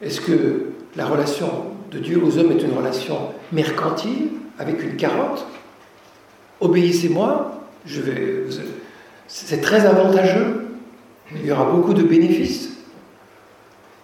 Est-ce 0.00 0.20
que 0.20 0.70
la 0.96 1.06
relation 1.06 1.48
de 1.90 1.98
Dieu 1.98 2.22
aux 2.24 2.38
hommes 2.38 2.52
est 2.52 2.62
une 2.62 2.72
relation 2.72 3.32
mercantile, 3.52 4.30
avec 4.58 4.82
une 4.82 4.96
carotte? 4.96 5.46
Obéissez-moi, 6.60 7.60
je 7.84 8.00
vais. 8.00 8.44
C'est 9.28 9.60
très 9.60 9.84
avantageux. 9.84 10.68
Il 11.34 11.44
y 11.44 11.52
aura 11.52 11.70
beaucoup 11.70 11.92
de 11.92 12.02
bénéfices. 12.02 12.70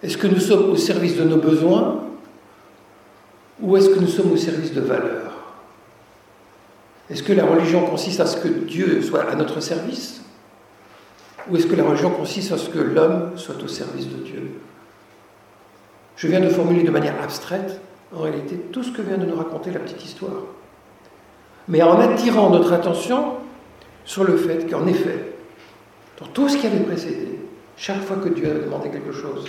Est-ce 0.03 0.17
que 0.17 0.27
nous 0.27 0.39
sommes 0.39 0.69
au 0.69 0.75
service 0.75 1.17
de 1.17 1.23
nos 1.23 1.37
besoins? 1.37 2.03
Ou 3.61 3.75
est-ce 3.75 3.89
que 3.89 3.99
nous 3.99 4.07
sommes 4.07 4.31
au 4.31 4.37
service 4.37 4.73
de 4.73 4.81
valeurs 4.81 5.33
Est-ce 7.09 7.23
que 7.23 7.33
la 7.33 7.45
religion 7.45 7.85
consiste 7.85 8.19
à 8.19 8.25
ce 8.25 8.37
que 8.37 8.47
Dieu 8.47 9.01
soit 9.01 9.29
à 9.29 9.35
notre 9.35 9.59
service 9.61 10.21
Ou 11.49 11.57
est-ce 11.57 11.67
que 11.67 11.75
la 11.75 11.83
religion 11.83 12.11
consiste 12.11 12.51
à 12.51 12.57
ce 12.57 12.69
que 12.69 12.79
l'homme 12.79 13.31
soit 13.35 13.61
au 13.63 13.67
service 13.67 14.07
de 14.07 14.17
Dieu 14.17 14.51
Je 16.15 16.27
viens 16.27 16.41
de 16.41 16.49
formuler 16.49 16.83
de 16.83 16.91
manière 16.91 17.19
abstraite, 17.21 17.81
en 18.15 18.21
réalité, 18.21 18.55
tout 18.71 18.83
ce 18.83 18.91
que 18.91 19.01
vient 19.01 19.17
de 19.17 19.25
nous 19.25 19.35
raconter 19.35 19.71
la 19.71 19.79
petite 19.79 20.05
histoire. 20.05 20.43
Mais 21.67 21.81
en 21.81 21.99
attirant 21.99 22.49
notre 22.49 22.73
attention 22.73 23.33
sur 24.05 24.23
le 24.23 24.37
fait 24.37 24.69
qu'en 24.69 24.85
effet, 24.87 25.33
dans 26.19 26.27
tout 26.27 26.47
ce 26.47 26.57
qui 26.57 26.67
avait 26.67 26.79
précédé, 26.79 27.39
chaque 27.75 28.01
fois 28.01 28.17
que 28.17 28.29
Dieu 28.29 28.49
avait 28.49 28.63
demandé 28.63 28.89
quelque 28.89 29.11
chose, 29.11 29.45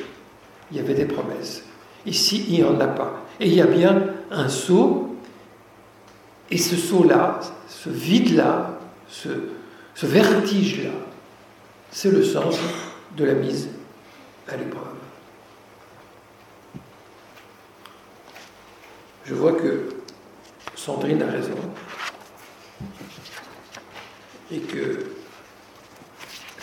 il 0.70 0.78
y 0.78 0.80
avait 0.80 0.94
des 0.94 1.04
promesses. 1.04 1.62
Ici, 2.04 2.44
il 2.48 2.54
n'y 2.56 2.64
en 2.64 2.78
a 2.80 2.86
pas. 2.86 3.27
Et 3.40 3.46
il 3.46 3.54
y 3.54 3.60
a 3.60 3.66
bien 3.66 4.02
un 4.30 4.48
saut, 4.48 5.16
et 6.50 6.58
ce 6.58 6.76
saut-là, 6.76 7.40
ce 7.68 7.88
vide-là, 7.88 8.78
ce, 9.08 9.28
ce 9.94 10.06
vertige-là, 10.06 10.92
c'est 11.90 12.10
le 12.10 12.24
sens 12.24 12.56
de 13.16 13.24
la 13.24 13.34
mise 13.34 13.68
à 14.48 14.56
l'épreuve. 14.56 14.82
Je 19.24 19.34
vois 19.34 19.52
que 19.52 19.88
Sandrine 20.74 21.22
a 21.22 21.30
raison 21.30 21.58
et 24.50 24.60
que 24.60 25.04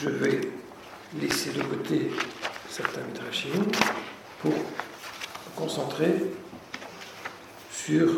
je 0.01 0.09
vais 0.09 0.41
laisser 1.21 1.51
de 1.51 1.61
côté 1.61 2.11
certains 2.69 3.01
midrashim 3.01 3.65
pour 4.41 4.51
me 4.51 5.55
concentrer 5.55 6.31
sur 7.85 8.09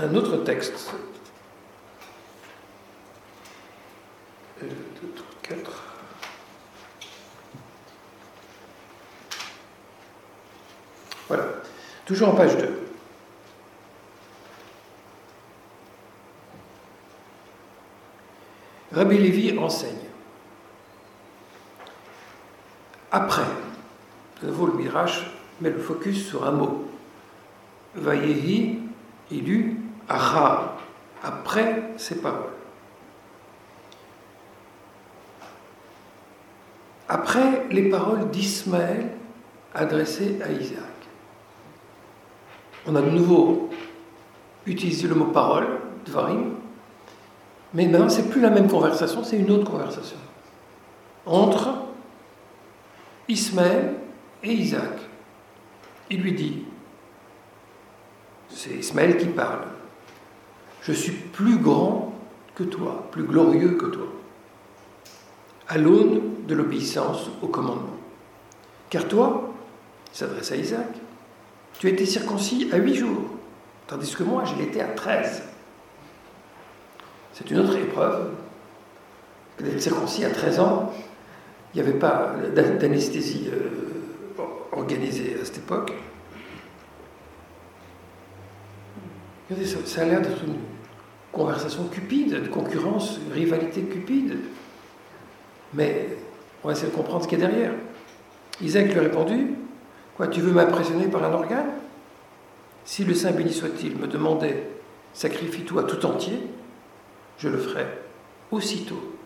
un 0.00 0.14
autre 0.16 0.38
texte. 0.38 0.92
2, 4.60 4.68
3, 5.14 5.26
4. 5.42 5.82
Voilà. 11.28 11.44
Toujours 12.04 12.30
en 12.30 12.34
page 12.34 12.56
2. 12.56 12.80
Rabbi 18.90 19.18
Lévi 19.18 19.56
enseigne. 19.56 19.94
Après, 23.12 23.46
de 24.42 24.48
nouveau 24.48 24.66
le 24.66 24.72
Midrash 24.72 25.30
met 25.60 25.70
le 25.70 25.78
focus 25.78 26.26
sur 26.26 26.44
un 26.44 26.50
mot. 26.50 26.89
Vayehi, 27.94 28.80
il 29.30 29.48
eut 29.48 29.76
Aha, 30.08 30.76
après 31.22 31.92
ces 31.96 32.20
paroles. 32.20 32.50
Après 37.08 37.66
les 37.70 37.88
paroles 37.88 38.28
d'Ismaël 38.30 39.12
adressées 39.72 40.38
à 40.44 40.50
Isaac. 40.50 40.82
On 42.86 42.96
a 42.96 43.02
de 43.02 43.10
nouveau 43.10 43.70
utilisé 44.66 45.06
le 45.06 45.14
mot 45.14 45.26
parole, 45.26 45.66
Dvarim, 46.06 46.54
mais 47.72 47.86
maintenant, 47.86 48.08
c'est 48.08 48.28
plus 48.28 48.40
la 48.40 48.50
même 48.50 48.68
conversation, 48.68 49.22
c'est 49.22 49.36
une 49.36 49.50
autre 49.50 49.70
conversation. 49.70 50.16
Entre 51.24 51.70
Ismaël 53.28 53.94
et 54.42 54.52
Isaac. 54.52 54.98
Il 56.10 56.22
lui 56.22 56.32
dit, 56.32 56.64
c'est 58.52 58.70
Ismaël 58.70 59.16
qui 59.16 59.26
parle, 59.26 59.64
je 60.82 60.92
suis 60.92 61.12
plus 61.12 61.58
grand 61.58 62.14
que 62.54 62.64
toi, 62.64 63.06
plus 63.10 63.24
glorieux 63.24 63.76
que 63.76 63.86
toi, 63.86 64.06
à 65.68 65.78
l'aune 65.78 66.44
de 66.46 66.54
l'obéissance 66.54 67.30
au 67.42 67.46
commandement. 67.48 67.96
Car 68.88 69.06
toi, 69.06 69.52
il 70.12 70.16
s'adresse 70.16 70.52
à 70.52 70.56
Isaac, 70.56 70.88
tu 71.78 71.86
as 71.86 71.90
été 71.90 72.04
circoncis 72.04 72.68
à 72.72 72.76
huit 72.76 72.96
jours, 72.96 73.24
tandis 73.86 74.14
que 74.14 74.24
moi, 74.24 74.44
je 74.44 74.54
l'étais 74.56 74.80
à 74.80 74.88
treize. 74.88 75.42
C'est 77.32 77.50
une 77.50 77.60
autre 77.60 77.76
épreuve. 77.76 78.32
D'être 79.58 79.80
circoncis 79.80 80.24
à 80.24 80.30
13 80.30 80.60
ans, 80.60 80.92
il 81.74 81.82
n'y 81.82 81.88
avait 81.88 81.98
pas 81.98 82.34
d'anesthésie 82.54 83.50
euh, 83.52 84.42
organisée 84.72 85.36
à 85.40 85.44
cette 85.44 85.58
époque. 85.58 85.92
Ça 89.84 90.02
a 90.02 90.04
l'air 90.04 90.20
d'être 90.20 90.44
une 90.44 90.58
conversation 91.32 91.84
cupide, 91.88 92.42
de 92.42 92.48
concurrence, 92.48 93.18
une 93.26 93.32
rivalité 93.32 93.82
cupide. 93.82 94.38
Mais 95.74 96.08
on 96.62 96.68
va 96.68 96.74
essayer 96.74 96.90
de 96.90 96.96
comprendre 96.96 97.24
ce 97.24 97.28
qu'il 97.28 97.40
y 97.40 97.44
a 97.44 97.48
derrière. 97.48 97.72
Isaac 98.60 98.86
lui 98.86 98.98
a 98.98 99.02
répondu 99.02 99.54
Quoi, 100.16 100.28
tu 100.28 100.40
veux 100.40 100.52
m'impressionner 100.52 101.06
par 101.06 101.24
un 101.24 101.32
organe 101.32 101.70
Si 102.84 103.04
le 103.04 103.14
Saint 103.14 103.32
béni 103.32 103.52
soit-il 103.52 103.96
me 103.96 104.06
demandait 104.06 104.68
Sacrifie-toi 105.14 105.82
tout 105.84 106.06
entier, 106.06 106.40
je 107.38 107.48
le 107.48 107.58
ferai 107.58 107.86
aussitôt. 108.52 109.16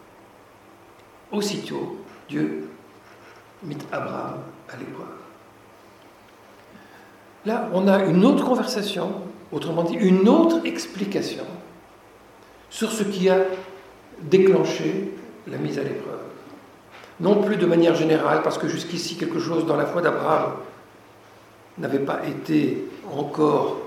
Aussitôt, 1.32 1.98
Dieu 2.28 2.68
mit 3.62 3.76
Abraham 3.92 4.40
à 4.72 4.76
l'épreuve. 4.76 5.23
Là, 7.46 7.68
on 7.72 7.88
a 7.88 8.04
une 8.04 8.24
autre 8.24 8.44
conversation, 8.44 9.12
autrement 9.52 9.82
dit, 9.82 9.94
une 9.94 10.28
autre 10.28 10.64
explication 10.64 11.44
sur 12.70 12.90
ce 12.90 13.02
qui 13.02 13.28
a 13.28 13.38
déclenché 14.22 15.12
la 15.46 15.58
mise 15.58 15.78
à 15.78 15.82
l'épreuve. 15.82 16.20
Non 17.20 17.42
plus 17.42 17.56
de 17.56 17.66
manière 17.66 17.94
générale, 17.94 18.42
parce 18.42 18.58
que 18.58 18.66
jusqu'ici 18.66 19.16
quelque 19.16 19.38
chose 19.38 19.66
dans 19.66 19.76
la 19.76 19.86
foi 19.86 20.02
d'Abraham 20.02 20.54
n'avait 21.78 21.98
pas 21.98 22.20
été 22.26 22.84
encore 23.12 23.78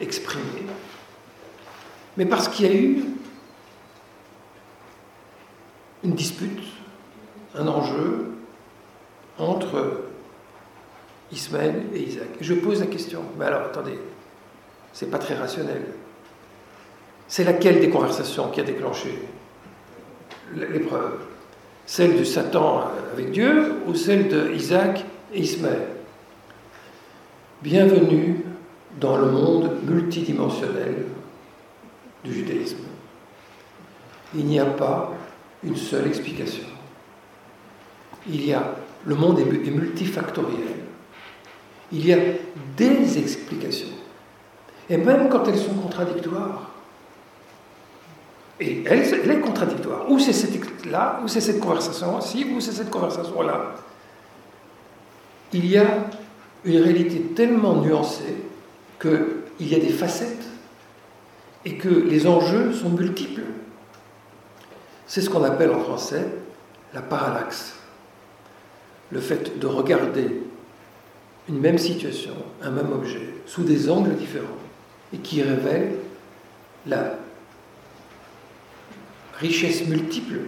exprimé, 0.00 0.66
mais 2.16 2.26
parce 2.26 2.48
qu'il 2.48 2.66
y 2.66 2.68
a 2.68 2.74
eu 2.74 3.04
une 6.02 6.14
dispute, 6.14 6.62
un 7.54 7.68
enjeu 7.68 8.32
entre 9.38 10.01
Ismaël 11.32 11.82
et 11.94 12.00
Isaac. 12.00 12.28
je 12.40 12.54
pose 12.54 12.80
la 12.80 12.86
question, 12.86 13.22
mais 13.38 13.46
alors 13.46 13.62
attendez, 13.62 13.98
c'est 14.92 15.10
pas 15.10 15.18
très 15.18 15.34
rationnel. 15.34 15.82
C'est 17.26 17.44
laquelle 17.44 17.80
des 17.80 17.88
conversations 17.88 18.50
qui 18.50 18.60
a 18.60 18.64
déclenché 18.64 19.18
l'épreuve? 20.54 21.20
Celle 21.86 22.18
de 22.18 22.24
Satan 22.24 22.90
avec 23.12 23.30
Dieu 23.30 23.76
ou 23.86 23.94
celle 23.94 24.28
d'Isaac 24.28 25.04
et 25.32 25.40
Ismaël? 25.40 25.88
Bienvenue 27.62 28.44
dans 29.00 29.16
le 29.16 29.30
monde 29.30 29.78
multidimensionnel 29.84 31.06
du 32.22 32.34
judaïsme. 32.34 32.84
Il 34.34 34.44
n'y 34.44 34.60
a 34.60 34.66
pas 34.66 35.12
une 35.64 35.76
seule 35.76 36.06
explication. 36.06 36.64
Il 38.28 38.44
y 38.44 38.52
a, 38.52 38.74
le 39.06 39.14
monde 39.14 39.40
est 39.40 39.70
multifactoriel. 39.70 40.81
Il 41.92 42.06
y 42.06 42.12
a 42.12 42.18
des 42.76 43.18
explications. 43.18 43.88
Et 44.88 44.96
même 44.96 45.28
quand 45.28 45.46
elles 45.46 45.58
sont 45.58 45.74
contradictoires, 45.74 46.72
et 48.60 48.84
elle, 48.86 49.30
est 49.30 49.40
contradictoire. 49.40 50.10
Ou 50.10 50.18
c'est 50.18 50.32
cette, 50.32 50.86
là, 50.86 51.20
ou 51.24 51.28
c'est 51.28 51.40
cette 51.40 51.58
conversation-ci, 51.58 52.46
ou 52.54 52.60
c'est 52.60 52.72
cette 52.72 52.90
conversation-là. 52.90 53.74
Il 55.52 55.66
y 55.66 55.76
a 55.76 55.86
une 56.64 56.80
réalité 56.80 57.20
tellement 57.34 57.80
nuancée 57.80 58.36
qu'il 59.00 59.68
y 59.68 59.74
a 59.74 59.78
des 59.78 59.88
facettes 59.88 60.46
et 61.64 61.76
que 61.76 61.88
les 61.88 62.26
enjeux 62.26 62.72
sont 62.72 62.90
multiples. 62.90 63.42
C'est 65.06 65.20
ce 65.20 65.28
qu'on 65.28 65.44
appelle 65.44 65.72
en 65.72 65.80
français 65.80 66.26
la 66.94 67.02
parallaxe. 67.02 67.74
Le 69.10 69.20
fait 69.20 69.58
de 69.58 69.66
regarder 69.66 70.42
une 71.48 71.60
même 71.60 71.78
situation, 71.78 72.34
un 72.62 72.70
même 72.70 72.92
objet, 72.92 73.34
sous 73.46 73.64
des 73.64 73.90
angles 73.90 74.14
différents, 74.14 74.46
et 75.12 75.18
qui 75.18 75.42
révèle 75.42 75.94
la 76.86 77.18
richesse 79.34 79.86
multiple 79.86 80.38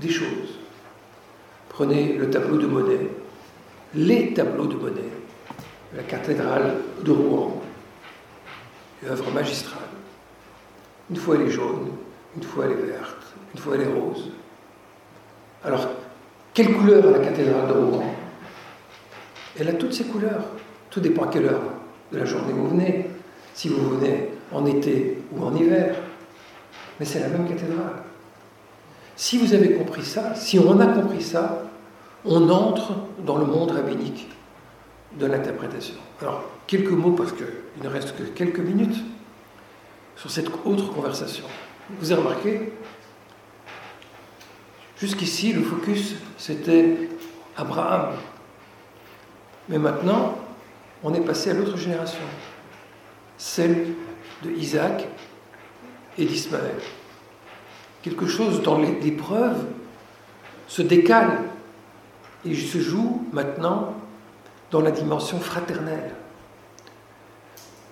des 0.00 0.08
choses. 0.08 0.58
Prenez 1.68 2.14
le 2.14 2.30
tableau 2.30 2.58
de 2.58 2.66
Monet, 2.66 3.08
les 3.94 4.32
tableaux 4.32 4.66
de 4.66 4.76
Monet, 4.76 5.00
la 5.94 6.02
cathédrale 6.02 6.76
de 7.02 7.10
Rouen, 7.10 7.62
une 9.02 9.08
œuvre 9.08 9.30
magistrale. 9.32 9.82
Une 11.10 11.16
fois 11.16 11.34
elle 11.34 11.48
est 11.48 11.50
jaune, 11.50 11.90
une 12.36 12.42
fois 12.42 12.66
elle 12.66 12.72
est 12.72 12.92
verte, 12.92 13.34
une 13.54 13.60
fois 13.60 13.74
elle 13.74 13.82
est 13.82 13.92
rose. 13.92 14.30
Alors, 15.64 15.88
quelle 16.54 16.72
couleur 16.74 17.06
a 17.06 17.18
la 17.18 17.24
cathédrale 17.24 17.68
de 17.68 17.72
Rouen? 17.72 18.11
Elle 19.58 19.68
a 19.68 19.72
toutes 19.74 19.92
ces 19.92 20.04
couleurs. 20.04 20.44
Tout 20.90 21.00
dépend 21.00 21.24
à 21.24 21.28
quelle 21.28 21.46
heure 21.46 21.62
de 22.10 22.18
la 22.18 22.24
journée 22.24 22.52
vous 22.52 22.68
venez. 22.68 23.06
Si 23.54 23.68
vous 23.68 23.96
venez 23.96 24.28
en 24.52 24.66
été 24.66 25.18
ou 25.32 25.44
en 25.44 25.54
hiver. 25.54 25.96
Mais 26.98 27.06
c'est 27.06 27.20
la 27.20 27.28
même 27.28 27.48
cathédrale. 27.48 28.02
Si 29.16 29.38
vous 29.38 29.54
avez 29.54 29.74
compris 29.74 30.04
ça, 30.04 30.34
si 30.34 30.58
on 30.58 30.80
a 30.80 30.86
compris 30.86 31.22
ça, 31.22 31.64
on 32.24 32.48
entre 32.48 32.94
dans 33.24 33.38
le 33.38 33.44
monde 33.44 33.72
rabbinique 33.72 34.28
de 35.18 35.26
l'interprétation. 35.26 35.96
Alors, 36.20 36.44
quelques 36.66 36.90
mots, 36.90 37.12
parce 37.12 37.32
qu'il 37.32 37.46
ne 37.82 37.88
reste 37.88 38.16
que 38.16 38.22
quelques 38.22 38.60
minutes, 38.60 38.96
sur 40.16 40.30
cette 40.30 40.48
autre 40.64 40.92
conversation. 40.92 41.44
Vous 42.00 42.12
avez 42.12 42.22
remarqué, 42.22 42.72
jusqu'ici, 44.96 45.52
le 45.52 45.62
focus, 45.62 46.14
c'était 46.38 47.08
Abraham. 47.56 48.12
Mais 49.72 49.78
maintenant, 49.78 50.38
on 51.02 51.12
est 51.12 51.20
passé 51.20 51.50
à 51.50 51.54
l'autre 51.54 51.76
génération, 51.76 52.22
celle 53.36 53.94
de 54.44 54.50
Isaac 54.50 55.08
et 56.16 56.24
d'Ismaël 56.24 56.76
quelque 58.02 58.26
chose 58.26 58.62
dans 58.62 58.78
l'épreuve 58.78 59.64
se 60.66 60.82
décale 60.82 61.38
et 62.44 62.54
se 62.54 62.78
joue 62.78 63.26
maintenant 63.32 63.94
dans 64.70 64.80
la 64.80 64.90
dimension 64.90 65.38
fraternelle. 65.38 66.14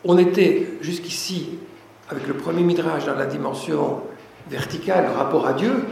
On 0.05 0.19
était 0.19 0.73
jusqu'ici, 0.81 1.59
avec 2.09 2.27
le 2.27 2.35
premier 2.35 2.63
midrash, 2.63 3.07
dans 3.07 3.15
la 3.15 3.27
dimension 3.27 4.01
verticale, 4.49 5.05
le 5.05 5.13
rapport 5.13 5.47
à 5.47 5.53
Dieu. 5.53 5.87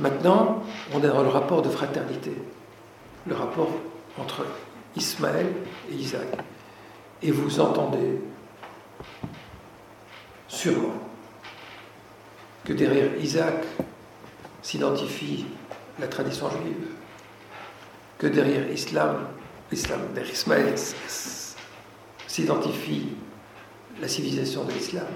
Maintenant, 0.00 0.62
on 0.94 0.98
est 0.98 1.08
dans 1.08 1.22
le 1.22 1.28
rapport 1.28 1.62
de 1.62 1.68
fraternité, 1.68 2.32
le 3.26 3.34
rapport 3.34 3.72
entre 4.18 4.46
Ismaël 4.96 5.46
et 5.90 5.94
Isaac. 5.94 6.26
Et 7.22 7.30
vous 7.30 7.60
entendez 7.60 8.20
sûrement 10.48 10.94
que 12.64 12.72
derrière 12.72 13.16
Isaac 13.18 13.64
s'identifie 14.62 15.46
la 15.98 16.08
tradition 16.08 16.50
juive, 16.50 16.88
que 18.18 18.26
derrière 18.26 18.70
Islam, 18.70 19.28
derrière 19.70 20.32
Ismaël 20.32 20.74
s'identifie 22.26 23.08
la 24.00 24.08
civilisation 24.08 24.64
de 24.64 24.72
l'islam. 24.72 25.06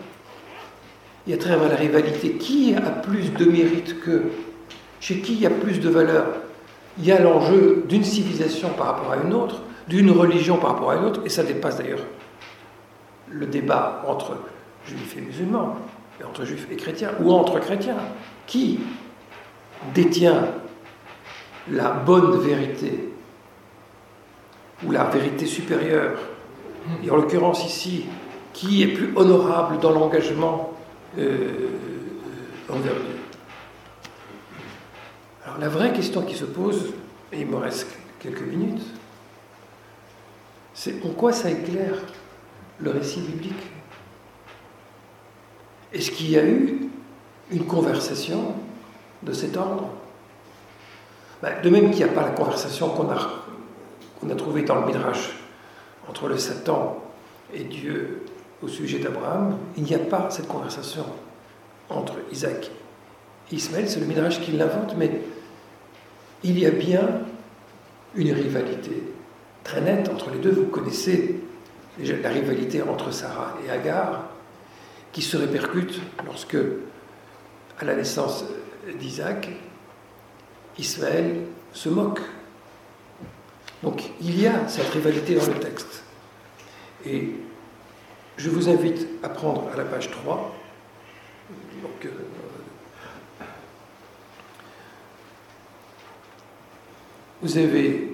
Et 1.27 1.35
à 1.35 1.37
travers 1.37 1.69
la 1.69 1.77
rivalité, 1.77 2.33
qui 2.35 2.75
a 2.75 2.81
plus 2.81 3.31
de 3.31 3.45
mérite 3.45 4.01
que 4.01 4.31
Chez 5.01 5.21
qui 5.21 5.33
il 5.33 5.41
y 5.41 5.47
a 5.47 5.51
plus 5.51 5.81
de 5.81 5.89
valeur 5.89 6.27
Il 6.99 7.05
y 7.05 7.13
a 7.13 7.21
l'enjeu 7.21 7.85
d'une 7.89 8.05
civilisation 8.05 8.71
par 8.71 8.87
rapport 8.87 9.13
à 9.13 9.17
une 9.17 9.33
autre, 9.33 9.63
d'une 9.89 10.11
religion 10.11 10.57
par 10.57 10.75
rapport 10.75 10.91
à 10.91 10.97
une 10.97 11.05
autre, 11.05 11.23
et 11.25 11.29
ça 11.29 11.43
dépasse 11.43 11.79
d'ailleurs 11.79 12.05
le 13.29 13.47
débat 13.47 14.03
entre 14.07 14.37
juifs 14.87 15.17
et 15.17 15.21
musulmans 15.21 15.77
entre 16.25 16.45
juifs 16.45 16.67
et 16.71 16.77
chrétiens, 16.77 17.13
ou 17.21 17.33
entre 17.33 17.59
chrétiens. 17.61 17.97
Qui 18.47 18.81
détient 19.95 20.49
la 21.71 21.91
bonne 21.91 22.39
vérité, 22.41 23.13
ou 24.85 24.91
la 24.91 25.05
vérité 25.05 25.47
supérieure? 25.47 26.19
Et 27.05 27.11
en 27.11 27.17
l'occurrence 27.17 27.65
ici, 27.65 28.07
qui 28.53 28.83
est 28.83 28.89
plus 28.89 29.13
honorable 29.17 29.79
dans 29.79 29.93
l'engagement 29.93 30.73
euh, 31.19 31.69
envers 32.69 32.95
Dieu? 32.95 33.20
La 35.61 35.69
vraie 35.69 35.93
question 35.93 36.23
qui 36.23 36.35
se 36.35 36.47
pose, 36.47 36.95
et 37.33 37.41
il 37.41 37.47
me 37.47 37.57
reste 37.57 37.87
quelques 38.19 38.41
minutes, 38.41 38.83
c'est 40.73 41.05
en 41.05 41.11
quoi 41.11 41.33
ça 41.33 41.51
éclaire 41.51 41.97
le 42.79 42.91
récit 42.91 43.21
biblique? 43.21 43.71
Est-ce 45.93 46.11
qu'il 46.11 46.31
y 46.31 46.39
a 46.39 46.45
eu 46.45 46.89
une 47.51 47.67
conversation 47.67 48.55
de 49.23 49.33
cet 49.33 49.57
ordre? 49.57 49.91
Ben, 51.43 51.61
De 51.63 51.69
même 51.69 51.91
qu'il 51.91 52.05
n'y 52.05 52.11
a 52.11 52.15
pas 52.15 52.23
la 52.23 52.31
conversation 52.31 52.89
qu'on 52.91 53.11
a, 53.11 54.35
trouvée 54.37 54.63
dans 54.63 54.81
le 54.81 54.87
Midrash 54.87 55.37
entre 56.09 56.29
le 56.29 56.39
Satan 56.39 57.05
et 57.53 57.65
Dieu 57.65 58.25
au 58.63 58.69
sujet 58.69 58.99
d'Abraham, 58.99 59.59
il 59.77 59.83
n'y 59.83 59.95
a 59.95 59.99
pas 59.99 60.29
cette 60.31 60.49
conversation 60.49 61.05
entre 61.91 62.15
Isaac 62.33 62.71
et 63.53 63.57
Ismaël, 63.57 63.91
c'est 63.91 64.01
le 64.01 64.07
Midrash 64.07 64.41
qui 64.41 64.53
l'invente, 64.53 64.95
mais 64.97 65.21
il 66.43 66.59
y 66.59 66.67
a 66.67 66.71
bien 66.71 67.23
une 68.15 68.33
rivalité 68.33 69.03
très 69.65 69.81
nette 69.81 70.09
entre 70.09 70.31
les 70.31 70.39
deux. 70.39 70.51
Vous 70.51 70.67
connaissez 70.67 71.41
la 71.99 72.31
rivalité 72.31 72.83
entre 72.83 73.11
Sarah 73.11 73.57
et 73.67 73.71
Agar, 73.71 74.31
qui 75.13 75.23
se 75.23 75.37
répercute 75.37 76.01
lorsque, 76.25 76.57
à 77.79 77.85
la 77.85 77.95
naissance 77.95 78.45
d'Isaac, 78.99 79.51
Ismaël 80.79 81.43
se 81.73 81.89
moque. 81.89 82.21
Donc 83.83 84.03
il 84.21 84.41
y 84.41 84.47
a 84.47 84.69
cette 84.69 84.89
rivalité 84.89 85.35
dans 85.35 85.47
le 85.47 85.59
texte. 85.59 86.05
Et 87.05 87.35
je 88.37 88.49
vous 88.49 88.69
invite 88.69 89.07
à 89.23 89.29
prendre 89.29 89.69
à 89.73 89.77
la 89.77 89.85
page 89.85 90.11
3. 90.11 90.57
Donc, 91.83 92.05
euh, 92.05 92.11
vous 97.43 97.57
avez 97.57 98.09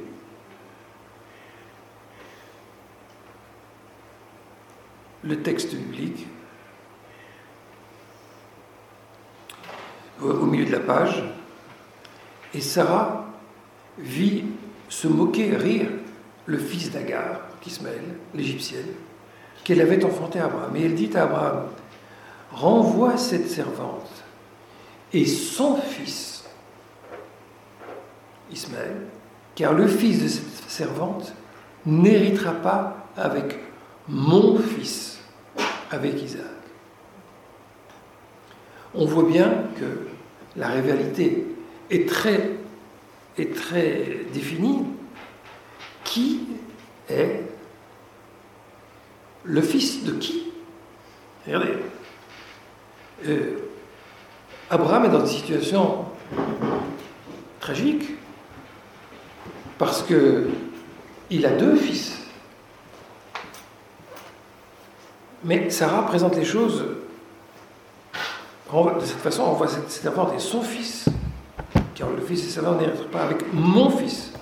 le 5.25 5.43
texte 5.43 5.75
biblique 5.75 6.27
au 10.23 10.47
milieu 10.47 10.65
de 10.65 10.73
la 10.73 10.81
page, 10.81 11.23
et 12.55 12.61
Sarah 12.61 13.27
vit 13.99 14.45
se 14.89 15.09
moquer, 15.09 15.57
rire 15.57 15.89
le 16.47 16.59
fils 16.59 16.91
d'Agar, 16.91 17.41
Ismaël, 17.67 18.05
l'égyptienne, 18.33 18.95
qu'elle 19.65 19.81
avait 19.81 20.05
enfanté 20.05 20.39
à 20.39 20.45
Abraham. 20.45 20.77
Et 20.77 20.85
elle 20.85 20.95
dit 20.95 21.11
à 21.17 21.25
Abraham, 21.25 21.67
renvoie 22.53 23.17
cette 23.17 23.49
servante 23.49 24.09
et 25.13 25.27
son 25.27 25.77
fils, 25.77 26.45
Ismaël, 28.53 29.09
car 29.57 29.73
le 29.73 29.89
fils 29.89 30.23
de 30.23 30.29
cette 30.29 30.71
servante 30.71 31.35
n'héritera 31.85 32.53
pas 32.53 33.09
avec 33.17 33.59
mon 34.09 34.59
fils, 34.59 35.19
avec 35.91 36.23
Isaac 36.23 36.57
on 38.97 39.05
voit 39.05 39.25
bien 39.25 39.53
que 39.79 40.09
la 40.57 40.69
rivalité 40.69 41.47
est 41.91 42.09
très, 42.09 42.57
définie. 44.33 44.85
Qui 46.03 46.41
est 47.11 47.43
le 49.45 49.61
fils 49.61 50.05
de 50.05 50.13
qui? 50.13 50.53
Regardez. 51.47 51.75
Euh, 53.27 53.59
Abraham 54.71 55.05
est 55.05 55.09
dans 55.09 55.21
une 55.21 55.27
situation 55.27 56.07
tragique 57.61 58.17
parce 59.79 60.03
que 60.03 60.49
il 61.31 61.45
a 61.47 61.51
deux 61.51 61.77
fils. 61.77 62.19
Mais 65.45 65.71
Sarah 65.71 66.07
présente 66.07 66.37
les 66.37 66.45
choses 66.45 66.85
de 68.73 69.05
cette 69.05 69.19
façon, 69.19 69.45
on 69.45 69.53
voit 69.53 69.69
cet 69.69 70.07
enfant 70.07 70.33
et 70.35 70.41
son 70.41 70.61
fils, 70.61 71.07
car 71.95 72.11
le 72.11 72.21
fils 72.21 72.45
de 72.45 72.51
Sarah 72.51 72.77
n'est 72.77 72.89
pas 73.11 73.23
avec 73.23 73.53
mon 73.53 73.91
fils. 73.91 74.33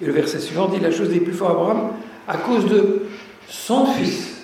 Et 0.00 0.06
le 0.06 0.12
verset 0.12 0.40
suivant 0.40 0.68
dit 0.68 0.78
la 0.78 0.90
chose 0.90 1.08
des 1.08 1.20
plus 1.20 1.32
forts 1.32 1.50
à 1.50 1.52
Abraham 1.52 1.92
à 2.28 2.36
cause 2.36 2.66
de 2.66 3.06
son 3.48 3.86
fils. 3.86 4.42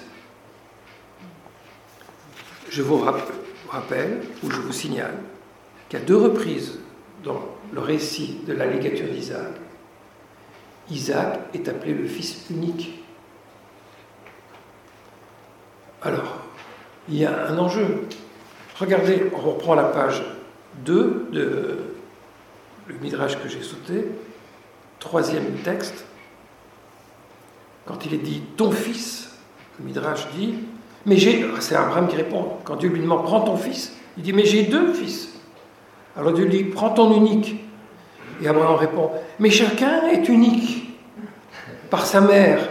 Je 2.71 2.83
vous 2.83 3.05
rappelle, 3.69 4.23
ou 4.43 4.51
je 4.51 4.61
vous 4.61 4.73
signale, 4.73 5.15
qu'à 5.89 6.01
deux 6.01 6.17
reprises 6.17 6.79
dans 7.23 7.41
le 7.73 7.81
récit 7.81 8.41
de 8.47 8.53
la 8.53 8.67
légature 8.67 9.09
d'Isaac, 9.09 9.55
Isaac 10.91 11.41
est 11.55 11.69
appelé 11.69 11.95
le 11.95 12.07
fils 12.07 12.47
unique. 12.51 13.03
Alors, 16.03 16.39
il 17.09 17.17
y 17.17 17.25
a 17.25 17.49
un 17.49 17.59
enjeu. 17.59 18.07
Regardez, 18.79 19.31
on 19.35 19.39
reprend 19.39 19.75
la 19.75 19.85
page 19.85 20.23
2 20.85 21.29
de 21.33 21.79
le 22.89 22.95
Midrash 22.99 23.37
que 23.43 23.49
j'ai 23.49 23.63
sauté, 23.63 24.07
troisième 25.01 25.55
texte. 25.65 26.05
Quand 27.85 28.05
il 28.07 28.15
est 28.15 28.19
dit 28.19 28.43
ton 28.57 28.71
fils, 28.71 29.33
le 29.79 29.87
Midrash 29.87 30.27
dit, 30.37 30.55
mais 31.05 31.17
j'ai, 31.17 31.47
c'est 31.61 31.77
Abraham 31.77 32.09
qui 32.09 32.17
répond, 32.17 32.59
quand 32.65 32.77
Dieu 32.77 32.89
lui 32.89 33.01
demande 33.01 33.25
prends 33.25 33.41
ton 33.41 33.57
fils, 33.57 33.93
il 34.17 34.23
dit 34.23 34.33
mais 34.33 34.45
j'ai 34.45 34.65
deux 34.65 34.93
fils. 34.93 35.35
Alors 36.17 36.33
Dieu 36.33 36.45
lui 36.45 36.65
dit 36.65 36.65
prends 36.65 36.91
ton 36.91 37.15
unique. 37.15 37.63
Et 38.43 38.49
Abraham 38.49 38.77
répond 38.77 39.11
mais 39.39 39.51
chacun 39.51 40.09
est 40.09 40.29
unique 40.29 40.91
par 41.91 42.07
sa 42.07 42.21
mère. 42.21 42.69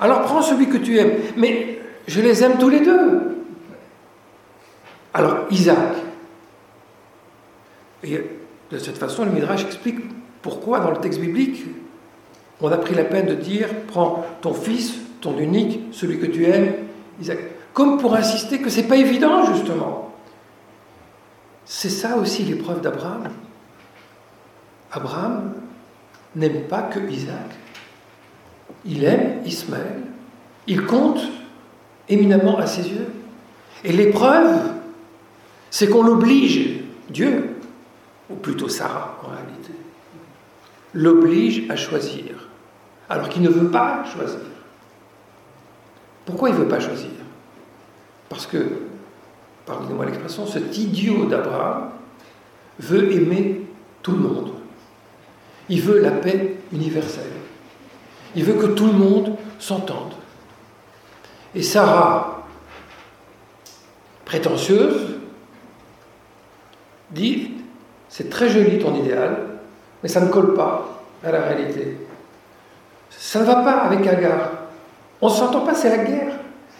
Alors 0.00 0.22
prends 0.22 0.42
celui 0.42 0.68
que 0.68 0.76
tu 0.76 0.98
aimes. 0.98 1.12
Mais 1.36 1.80
je 2.06 2.20
les 2.20 2.42
aime 2.44 2.58
tous 2.58 2.68
les 2.68 2.80
deux. 2.80 3.44
Alors 5.14 5.46
Isaac. 5.50 5.94
Et 8.04 8.20
de 8.70 8.78
cette 8.78 8.98
façon, 8.98 9.24
le 9.24 9.30
Midrash 9.30 9.64
explique 9.64 9.98
pourquoi 10.42 10.80
dans 10.80 10.90
le 10.90 10.98
texte 10.98 11.20
biblique, 11.20 11.64
on 12.60 12.70
a 12.70 12.76
pris 12.76 12.94
la 12.94 13.04
peine 13.04 13.26
de 13.26 13.34
dire 13.34 13.68
prends 13.88 14.24
ton 14.40 14.54
fils, 14.54 14.94
ton 15.20 15.36
unique, 15.38 15.80
celui 15.92 16.18
que 16.18 16.26
tu 16.26 16.44
aimes, 16.44 16.74
Isaac. 17.20 17.38
Comme 17.72 17.98
pour 17.98 18.14
insister 18.14 18.60
que 18.60 18.70
ce 18.70 18.80
n'est 18.80 18.86
pas 18.86 18.96
évident, 18.96 19.52
justement. 19.52 20.12
C'est 21.64 21.90
ça 21.90 22.16
aussi 22.16 22.44
l'épreuve 22.44 22.80
d'Abraham. 22.80 23.28
Abraham 24.92 25.54
n'aime 26.34 26.62
pas 26.68 26.82
que 26.82 27.00
Isaac. 27.10 27.50
Il 28.84 29.04
aime 29.04 29.42
Ismaël. 29.44 30.02
Il 30.66 30.84
compte 30.84 31.20
éminemment 32.08 32.58
à 32.58 32.66
ses 32.66 32.88
yeux. 32.88 33.12
Et 33.84 33.92
l'épreuve, 33.92 34.72
c'est 35.70 35.88
qu'on 35.88 36.02
l'oblige, 36.02 36.80
Dieu, 37.10 37.56
ou 38.30 38.34
plutôt 38.34 38.68
Sarah 38.68 39.18
en 39.24 39.28
réalité, 39.28 39.72
l'oblige 40.94 41.70
à 41.70 41.76
choisir, 41.76 42.48
alors 43.08 43.28
qu'il 43.28 43.42
ne 43.42 43.48
veut 43.48 43.70
pas 43.70 44.04
choisir. 44.04 44.40
Pourquoi 46.24 46.50
il 46.50 46.54
ne 46.54 46.60
veut 46.60 46.68
pas 46.68 46.80
choisir? 46.80 47.10
Parce 48.28 48.46
que, 48.46 48.58
pardonnez-moi 49.64 50.06
l'expression, 50.06 50.46
cet 50.46 50.76
idiot 50.76 51.26
d'Abraham 51.26 51.90
veut 52.78 53.12
aimer 53.12 53.62
tout 54.02 54.12
le 54.12 54.18
monde. 54.18 54.57
Il 55.68 55.82
veut 55.82 56.00
la 56.00 56.10
paix 56.10 56.56
universelle. 56.72 57.24
Il 58.34 58.44
veut 58.44 58.54
que 58.54 58.66
tout 58.66 58.86
le 58.86 58.92
monde 58.92 59.36
s'entende. 59.58 60.12
Et 61.54 61.62
Sarah, 61.62 62.46
prétentieuse, 64.24 65.16
dit 67.10 67.52
c'est 68.08 68.30
très 68.30 68.48
joli 68.48 68.78
ton 68.78 68.94
idéal, 68.94 69.36
mais 70.02 70.08
ça 70.08 70.20
ne 70.20 70.28
colle 70.28 70.54
pas 70.54 71.02
à 71.24 71.30
la 71.30 71.40
réalité. 71.40 71.98
Ça 73.10 73.40
ne 73.40 73.44
va 73.44 73.56
pas 73.56 73.72
avec 73.72 74.06
Agar. 74.06 74.50
On 75.20 75.28
ne 75.28 75.34
s'entend 75.34 75.60
pas, 75.60 75.74
c'est 75.74 75.90
la 75.90 76.04
guerre. 76.04 76.32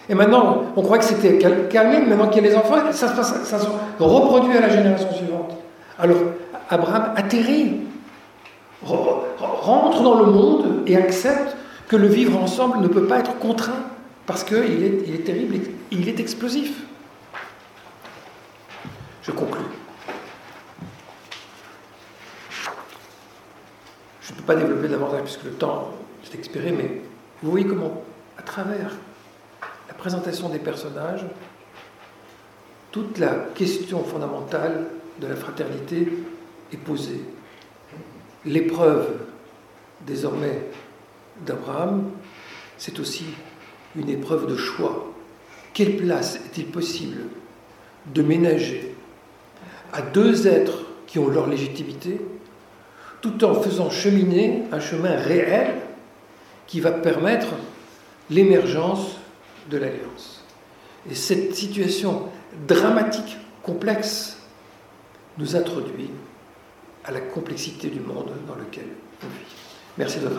Et 0.08 0.14
maintenant, 0.14 0.64
on 0.74 0.82
croit 0.82 0.98
que 0.98 1.04
c'était 1.04 1.38
calmé, 1.38 2.00
maintenant 2.00 2.28
qu'il 2.28 2.42
y 2.42 2.46
a 2.46 2.50
les 2.50 2.56
enfants, 2.56 2.76
ça, 2.92 3.08
se 3.08 4.02
reproduit 4.02 4.56
à 4.56 4.60
la 4.60 4.68
génération 4.70 5.12
suivante. 5.12 5.52
Alors, 5.98 6.16
Abraham 6.70 7.12
atterrit, 7.14 7.80
rentre 8.82 10.02
dans 10.02 10.20
le 10.20 10.26
monde 10.26 10.82
et 10.86 10.96
accepte 10.96 11.56
que 11.88 11.96
le 11.96 12.06
vivre 12.06 12.38
ensemble 12.38 12.80
ne 12.80 12.88
peut 12.88 13.06
pas 13.06 13.18
être 13.18 13.38
contraint, 13.38 13.84
parce 14.26 14.44
qu'il 14.44 14.56
est, 14.56 15.02
il 15.06 15.14
est 15.14 15.24
terrible, 15.24 15.58
il 15.90 16.08
est 16.08 16.20
explosif. 16.20 16.82
Je 19.22 19.30
conclue. 19.30 19.64
Je 24.20 24.32
ne 24.32 24.38
peux 24.38 24.44
pas 24.44 24.54
développer 24.54 24.88
davantage 24.88 25.22
puisque 25.22 25.44
le 25.44 25.52
temps 25.52 25.90
est 26.24 26.34
expiré, 26.36 26.72
mais 26.72 27.02
vous 27.42 27.50
voyez 27.50 27.66
comment, 27.66 28.02
à 28.36 28.42
travers 28.42 28.90
la 29.88 29.94
présentation 29.94 30.48
des 30.48 30.58
personnages, 30.58 31.24
toute 32.90 33.18
la 33.18 33.34
question 33.54 34.04
fondamentale 34.04 34.86
de 35.20 35.26
la 35.26 35.36
fraternité 35.36 36.12
est 36.72 36.76
posée. 36.76 37.20
L'épreuve, 38.44 39.06
désormais, 40.06 40.62
d'Abraham, 41.44 42.10
c'est 42.76 43.00
aussi 43.00 43.24
une 43.96 44.08
épreuve 44.08 44.46
de 44.46 44.56
choix. 44.56 45.12
Quelle 45.74 45.96
place 45.96 46.36
est-il 46.36 46.66
possible 46.66 47.22
de 48.14 48.22
ménager 48.22 48.94
à 49.92 50.02
deux 50.02 50.46
êtres 50.46 50.84
qui 51.06 51.18
ont 51.18 51.28
leur 51.28 51.48
légitimité 51.48 52.20
tout 53.20 53.44
en 53.44 53.54
faisant 53.60 53.90
cheminer 53.90 54.62
un 54.70 54.80
chemin 54.80 55.16
réel 55.16 55.74
qui 56.66 56.80
va 56.80 56.92
permettre 56.92 57.48
l'émergence 58.30 59.16
de 59.70 59.78
l'alliance? 59.78 60.44
Et 61.10 61.14
cette 61.14 61.54
situation 61.54 62.24
dramatique, 62.66 63.38
complexe, 63.62 64.38
nous 65.38 65.56
introduit 65.56 66.10
à 67.08 67.10
la 67.10 67.20
complexité 67.20 67.88
du 67.88 68.00
monde 68.00 68.30
dans 68.46 68.54
lequel 68.54 68.84
on 69.22 69.26
vit. 69.28 69.54
Merci 69.96 70.18
de 70.18 70.24
votre 70.24 70.36